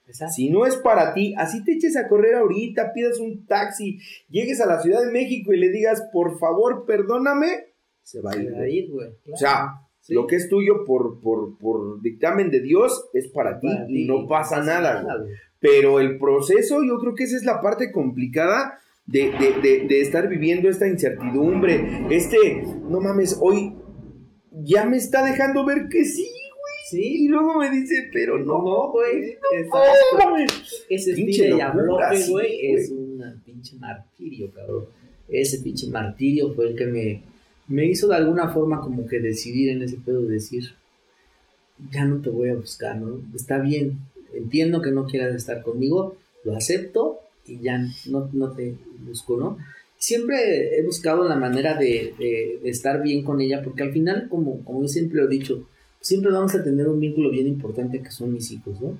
[0.05, 0.31] güey.
[0.31, 3.99] Si no es para ti, así te eches a correr ahorita, pidas un taxi,
[4.29, 7.75] llegues a la Ciudad de México y le digas, por favor, perdóname,
[8.05, 8.91] se va a ir.
[8.91, 9.09] güey.
[9.33, 14.07] O sea, lo que es tuyo por, por, dictamen de Dios es para, ti y
[14.07, 15.05] no pasa, nada.
[15.59, 19.31] Pero el proceso, yo creo que esa es la parte complicada de,
[19.89, 22.07] de, estar viviendo esta incertidumbre.
[22.11, 23.75] Este, no mames, hoy
[24.53, 26.44] ya me está dejando ver que sí, güey.
[26.91, 27.25] Sí.
[27.25, 29.37] Y luego me dice, pero no, no, güey.
[29.73, 30.37] No,
[30.89, 34.87] Ese pinche de güey, es un pinche martirio, cabrón.
[35.29, 37.23] Ese pinche martirio fue el que me,
[37.69, 40.75] me hizo de alguna forma como que decidir en ese pedo, decir,
[41.91, 43.21] ya no te voy a buscar, ¿no?
[43.35, 43.99] Está bien,
[44.35, 48.75] entiendo que no quieras estar conmigo, lo acepto y ya no, no te
[49.07, 49.59] busco, ¿no?
[49.97, 54.83] Siempre he buscado la manera de, estar bien con ella, porque al final, como, como
[54.83, 55.67] yo siempre lo he dicho,
[56.05, 58.97] siempre vamos a tener un vínculo bien importante que son mis hijos, ¿no?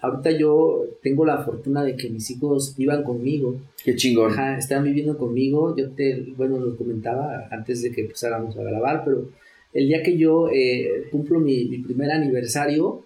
[0.00, 3.60] Ahorita yo tengo la fortuna de que mis hijos vivan conmigo.
[3.84, 4.32] Qué chingón.
[4.32, 5.76] Ajá, están viviendo conmigo.
[5.76, 9.28] Yo te, bueno, lo comentaba antes de que empezáramos a grabar, pero
[9.74, 13.04] el día que yo eh, cumplo mi, mi, primer aniversario,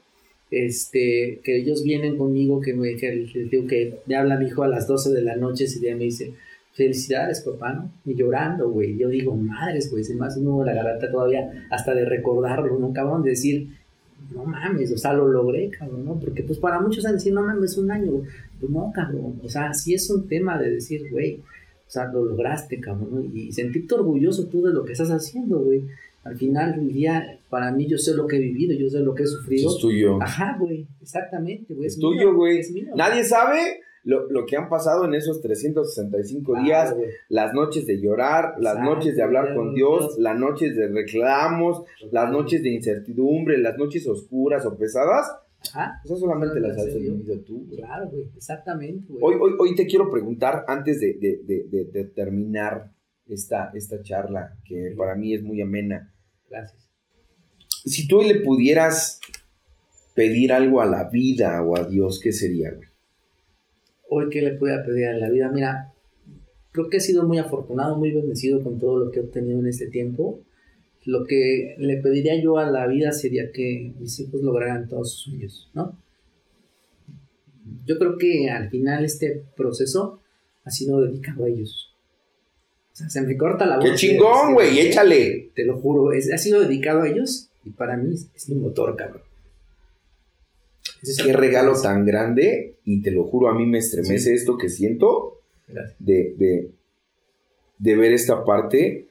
[0.53, 4.68] este, que ellos vienen conmigo, que me, que, digo que me habla mi hijo a
[4.68, 6.35] las 12 de la noche, ese día me dice,
[6.75, 7.91] felicidades papá, ¿no?
[8.05, 11.95] Y llorando, güey, yo digo, madres, güey, se me hace uno la garganta todavía hasta
[11.95, 12.93] de recordarlo, ¿no?
[12.93, 13.68] Cabrón, de decir,
[14.35, 16.18] no mames, o sea, lo logré, cabrón, ¿no?
[16.18, 18.22] Porque pues para muchos han decir, no mames, un año,
[18.61, 21.41] pues no, cabrón, o sea, sí es un tema de decir, güey,
[21.87, 23.20] o sea, lo lograste, cabrón, ¿no?
[23.22, 25.85] Y sentirte orgulloso tú de lo que estás haciendo, güey
[26.25, 29.14] al final del día, para mí, yo sé lo que he vivido, yo sé lo
[29.14, 29.70] que he sufrido.
[29.70, 30.20] Es tuyo.
[30.22, 31.87] Ajá, güey, exactamente, güey.
[31.87, 32.62] Es, tuyo, güey.
[32.97, 36.95] Nadie sabe lo, lo, que han pasado en esos 365 días,
[37.29, 42.31] las noches de llorar, las noches de hablar con Dios, las noches de reclamos, las
[42.31, 45.27] noches de incertidumbre, las noches oscuras o pesadas.
[45.73, 46.01] Ajá.
[46.05, 47.67] Esas solamente las has vivido tú.
[47.75, 49.23] Claro, güey, exactamente, güey.
[49.23, 52.93] Hoy, hoy, hoy te quiero preguntar, antes de, de, de, de terminar
[53.27, 56.11] esta, esta charla, que para mí es muy amena,
[56.51, 56.91] Gracias.
[57.85, 59.21] Si tú le pudieras
[60.15, 62.89] pedir algo a la vida o a Dios, ¿qué sería, güey?
[64.17, 65.51] Hoy, ¿qué le pudiera pedir a la vida?
[65.53, 65.93] Mira,
[66.71, 69.67] creo que he sido muy afortunado, muy bendecido con todo lo que he obtenido en
[69.67, 70.41] este tiempo.
[71.05, 75.33] Lo que le pediría yo a la vida sería que mis hijos lograran todos sus
[75.33, 75.99] sueños, ¿no?
[77.85, 80.21] Yo creo que al final este proceso
[80.62, 81.91] ha sido dedicado a ellos.
[82.93, 83.85] O sea, se me corta la voz.
[83.85, 84.79] ¡Qué chingón, güey!
[84.79, 85.51] ¡Échale!
[85.57, 89.23] Te lo juro, ha sido dedicado a ellos y para mí es, mi motor, cabrón.
[91.23, 95.41] Qué regalo tan grande y te lo juro, a mí me estremece esto que siento
[95.99, 96.71] de, de,
[97.79, 99.09] de, ver esta parte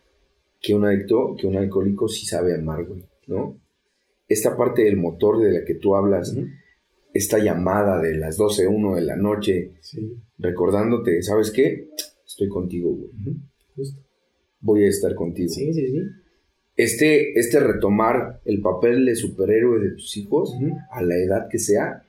[0.62, 3.58] que un adicto, que un alcohólico sí sabe amar, güey, ¿no?
[4.28, 6.36] Esta parte del motor de la que tú hablas,
[7.14, 9.74] esta llamada de las 12, 1 de la noche,
[10.38, 11.90] recordándote, ¿sabes qué?
[12.26, 13.12] Estoy contigo, güey
[14.64, 15.50] voy a estar contigo.
[15.50, 16.00] Sí, sí, sí.
[16.76, 20.56] Este, este retomar el papel de superhéroe de tus hijos,
[20.92, 22.04] a la edad que sea,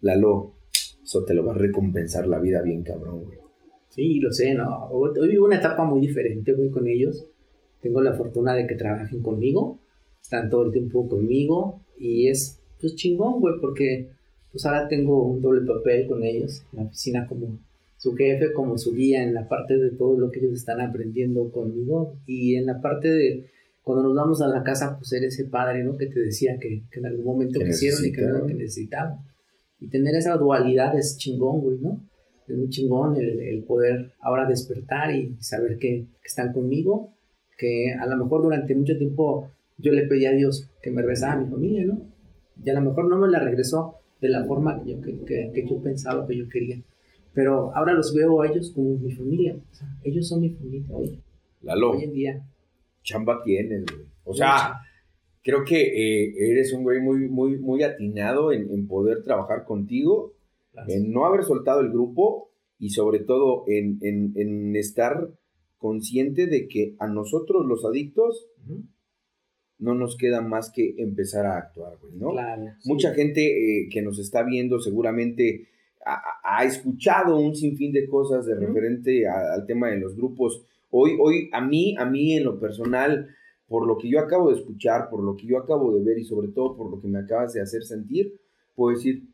[0.00, 0.54] Lalo,
[1.02, 3.38] eso te lo va a recompensar la vida bien cabrón, güey.
[3.90, 4.88] Sí, lo sé, ¿no?
[4.90, 7.26] Hoy vivo una etapa muy diferente, güey, con ellos.
[7.80, 9.78] Tengo la fortuna de que trabajen conmigo,
[10.20, 14.10] están todo el tiempo conmigo y es, pues, chingón, güey, porque
[14.50, 17.58] pues ahora tengo un doble papel con ellos en la oficina como
[17.96, 21.50] su jefe como su guía en la parte de todo lo que ellos están aprendiendo
[21.50, 23.50] conmigo y en la parte de
[23.84, 25.96] cuando nos vamos a la casa, pues ser ese padre, ¿no?
[25.96, 29.18] Que te decía que, en algún momento quisieron y que no que necesitaban.
[29.78, 32.02] Y tener esa dualidad es chingón, güey, ¿no?
[32.48, 37.14] Es muy chingón el, poder ahora despertar y saber que, están conmigo,
[37.58, 41.34] que a lo mejor durante mucho tiempo yo le pedí a Dios que me regresara
[41.34, 42.02] a mi familia, ¿no?
[42.64, 45.66] Y a lo mejor no me la regresó de la forma que yo, que, que
[45.68, 46.82] yo pensaba, que yo quería
[47.34, 49.56] pero ahora los veo a ellos como mi familia.
[49.56, 51.20] O sea, ellos son mi familia hoy.
[51.62, 51.90] Lalo.
[51.90, 52.48] Hoy en día.
[53.04, 54.06] Chamba tienes, güey.
[54.24, 54.80] O sea,
[55.42, 60.32] creo que eh, eres un güey muy, muy, muy atinado en, poder trabajar contigo,
[60.88, 65.30] en no haber soltado el grupo y sobre todo en, en, estar
[65.78, 68.48] consciente de que a nosotros los adictos
[69.78, 72.30] no nos queda más que empezar a actuar, güey, ¿no?
[72.32, 73.42] Claro, Mucha gente
[73.82, 75.68] eh, que nos está viendo seguramente
[76.04, 80.64] ha, escuchado un sinfín de cosas de referente al tema de los grupos.
[80.96, 83.28] Hoy, hoy, a mí, a mí en lo personal,
[83.66, 86.24] por lo que yo acabo de escuchar, por lo que yo acabo de ver y
[86.24, 88.40] sobre todo por lo que me acabas de hacer sentir,
[88.76, 89.24] puedo decir,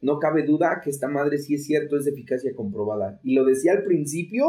[0.00, 3.18] no cabe duda que esta madre sí es cierto, es de eficacia comprobada.
[3.24, 4.46] Y lo decía al principio,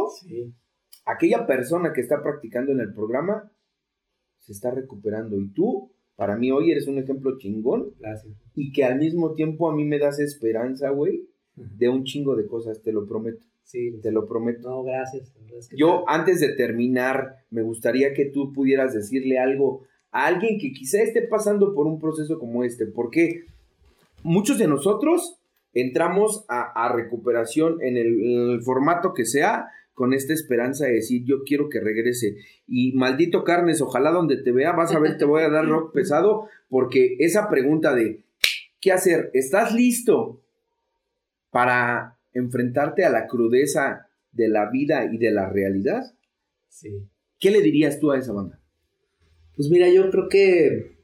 [1.05, 3.51] aquella persona que está practicando en el programa
[4.37, 7.95] se está recuperando y tú, para mí hoy eres un ejemplo chingón.
[7.99, 8.35] Gracias.
[8.53, 12.45] Y que al mismo tiempo a mí me das esperanza, güey, de un chingo de
[12.45, 13.47] cosas, te lo prometo.
[13.65, 13.99] Sí.
[14.01, 14.69] Te lo prometo.
[14.69, 15.33] No, gracias.
[15.75, 21.01] Yo, antes de terminar, me gustaría que tú pudieras decirle algo a alguien que quizá
[21.01, 23.43] esté pasando por un proceso como este, porque
[24.23, 25.39] muchos de nosotros
[25.73, 31.67] entramos a, recuperación en el, formato que sea, con esta esperanza de decir, yo quiero
[31.67, 32.37] que regrese.
[32.67, 35.93] Y maldito Carnes, ojalá donde te vea, vas a ver, te voy a dar rock
[35.93, 38.21] pesado, porque esa pregunta de,
[38.79, 39.31] ¿qué hacer?
[39.33, 40.41] ¿Estás listo
[41.49, 46.03] para enfrentarte a la crudeza de la vida y de la realidad?
[46.69, 46.89] Sí.
[47.39, 48.61] ¿Qué le dirías tú a esa banda?
[49.55, 50.97] Pues mira, yo creo que,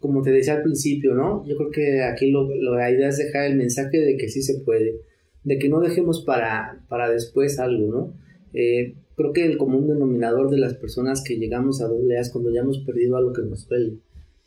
[0.00, 1.46] como te decía al principio, ¿no?
[1.46, 4.60] Yo creo que aquí lo, la idea es dejar el mensaje de que sí se
[4.60, 5.00] puede,
[5.44, 8.14] de que no dejemos para, para después algo, ¿no?
[8.54, 12.30] Eh, creo que el común denominador de las personas que llegamos a doble A es
[12.30, 13.98] cuando ya hemos perdido algo que nos duele.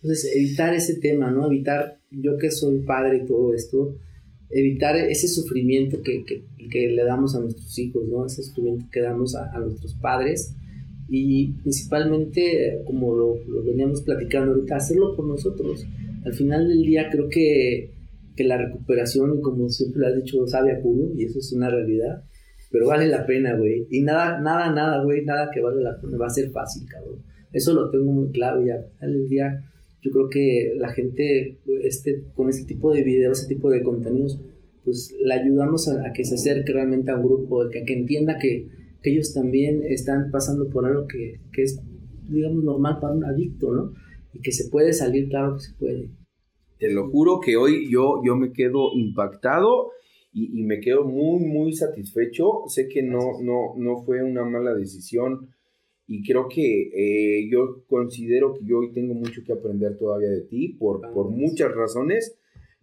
[0.02, 1.46] Entonces, evitar ese tema, ¿no?
[1.46, 3.96] Evitar, yo que soy padre y todo esto,
[4.54, 8.26] evitar ese sufrimiento que, que, le damos a nuestros hijos, ¿no?
[8.26, 10.56] Ese sufrimiento que damos a, nuestros padres
[11.10, 15.86] y principalmente, como lo, veníamos platicando ahorita, hacerlo por nosotros.
[16.26, 17.92] Al final del día creo que,
[18.36, 21.70] que la recuperación, como siempre lo has dicho, sabe a puro y eso es una
[21.70, 22.24] realidad,
[22.72, 23.88] pero vale la pena, güey.
[23.90, 27.20] Y nada, nada, nada, güey, nada que vale la pena va a ser fácil, cabrón.
[27.52, 28.84] Eso lo tengo muy claro ya.
[29.00, 29.64] Al el día
[30.04, 34.40] yo creo que la gente este, con este tipo de videos, ese tipo de contenidos,
[34.84, 38.68] pues le ayudamos a, que se acerque realmente a un grupo, que, que entienda que,
[39.02, 41.82] que, ellos también están pasando por algo que, que, es,
[42.30, 43.94] digamos, normal para un adicto, ¿no?
[44.34, 46.10] Y que se puede salir, claro que se puede.
[46.80, 49.92] Te lo juro que hoy yo, yo me quedo impactado
[50.34, 52.64] y, y me quedo muy, muy satisfecho.
[52.68, 55.48] Sé que no, no, no fue una mala decisión
[56.06, 60.42] y creo que eh, yo considero que yo hoy tengo mucho que aprender todavía de
[60.42, 62.36] ti por, por muchas razones.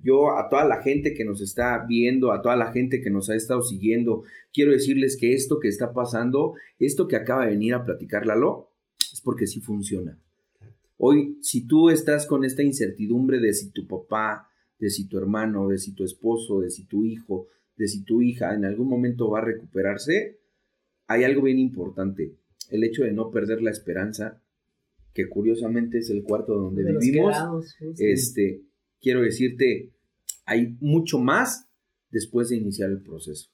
[0.02, 3.28] Yo a toda la gente que nos está viendo, a toda la gente que nos
[3.28, 7.74] ha estado siguiendo, quiero decirles que esto que está pasando, esto que acaba de venir
[7.74, 8.70] a platicar Lalo,
[9.12, 10.18] es porque sí funciona.
[10.96, 14.48] Hoy, si tú estás con esta incertidumbre de si tu papá,
[14.78, 18.22] de si tu hermano, de si tu esposo, de si tu hijo, de si tu
[18.22, 20.38] hija en algún momento va a recuperarse,
[21.06, 22.39] hay algo bien importante
[22.70, 24.40] el hecho de no perder la esperanza,
[25.14, 27.36] que curiosamente es el cuarto donde vivimos,
[27.98, 28.62] este,
[29.00, 29.90] quiero decirte,
[30.46, 31.68] hay mucho más
[32.10, 33.50] después de iniciar el proceso.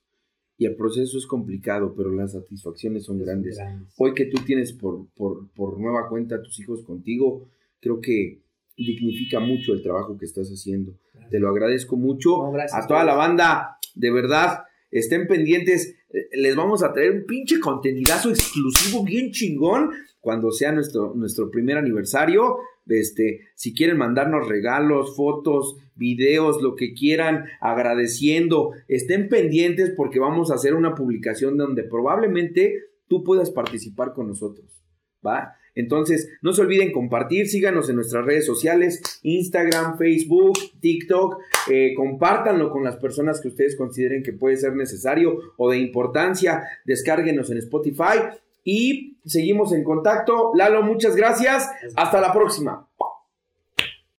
[0.58, 3.58] Y el proceso es complicado, pero las satisfacciones son grandes.
[3.98, 7.48] Hoy que tú tienes por, por, nueva cuenta a tus hijos contigo,
[7.80, 8.40] creo que
[8.76, 10.98] dignifica mucho el trabajo que estás haciendo.
[11.30, 12.42] Te lo agradezco mucho.
[12.46, 15.94] a toda la banda, de verdad, estén pendientes.
[16.32, 19.90] Les vamos a traer un pinche contenidazo exclusivo bien chingón
[20.20, 22.58] cuando sea nuestro, nuestro primer aniversario.
[22.86, 30.50] Este, si quieren mandarnos regalos, fotos, videos, lo que quieran, agradeciendo, estén pendientes porque vamos
[30.50, 34.82] a hacer una publicación donde probablemente tú puedas participar con nosotros.
[35.26, 35.54] ¿Va?
[35.76, 41.38] Entonces, no se olviden compartir, síganos en nuestras redes sociales, Instagram, Facebook, TikTok,
[41.70, 46.64] eh, compártanlo con las personas que ustedes consideren que puede ser necesario o de importancia,
[46.84, 48.18] descárguenos en Spotify
[48.64, 50.52] y seguimos en contacto.
[50.54, 52.85] Lalo, muchas gracias, hasta la próxima.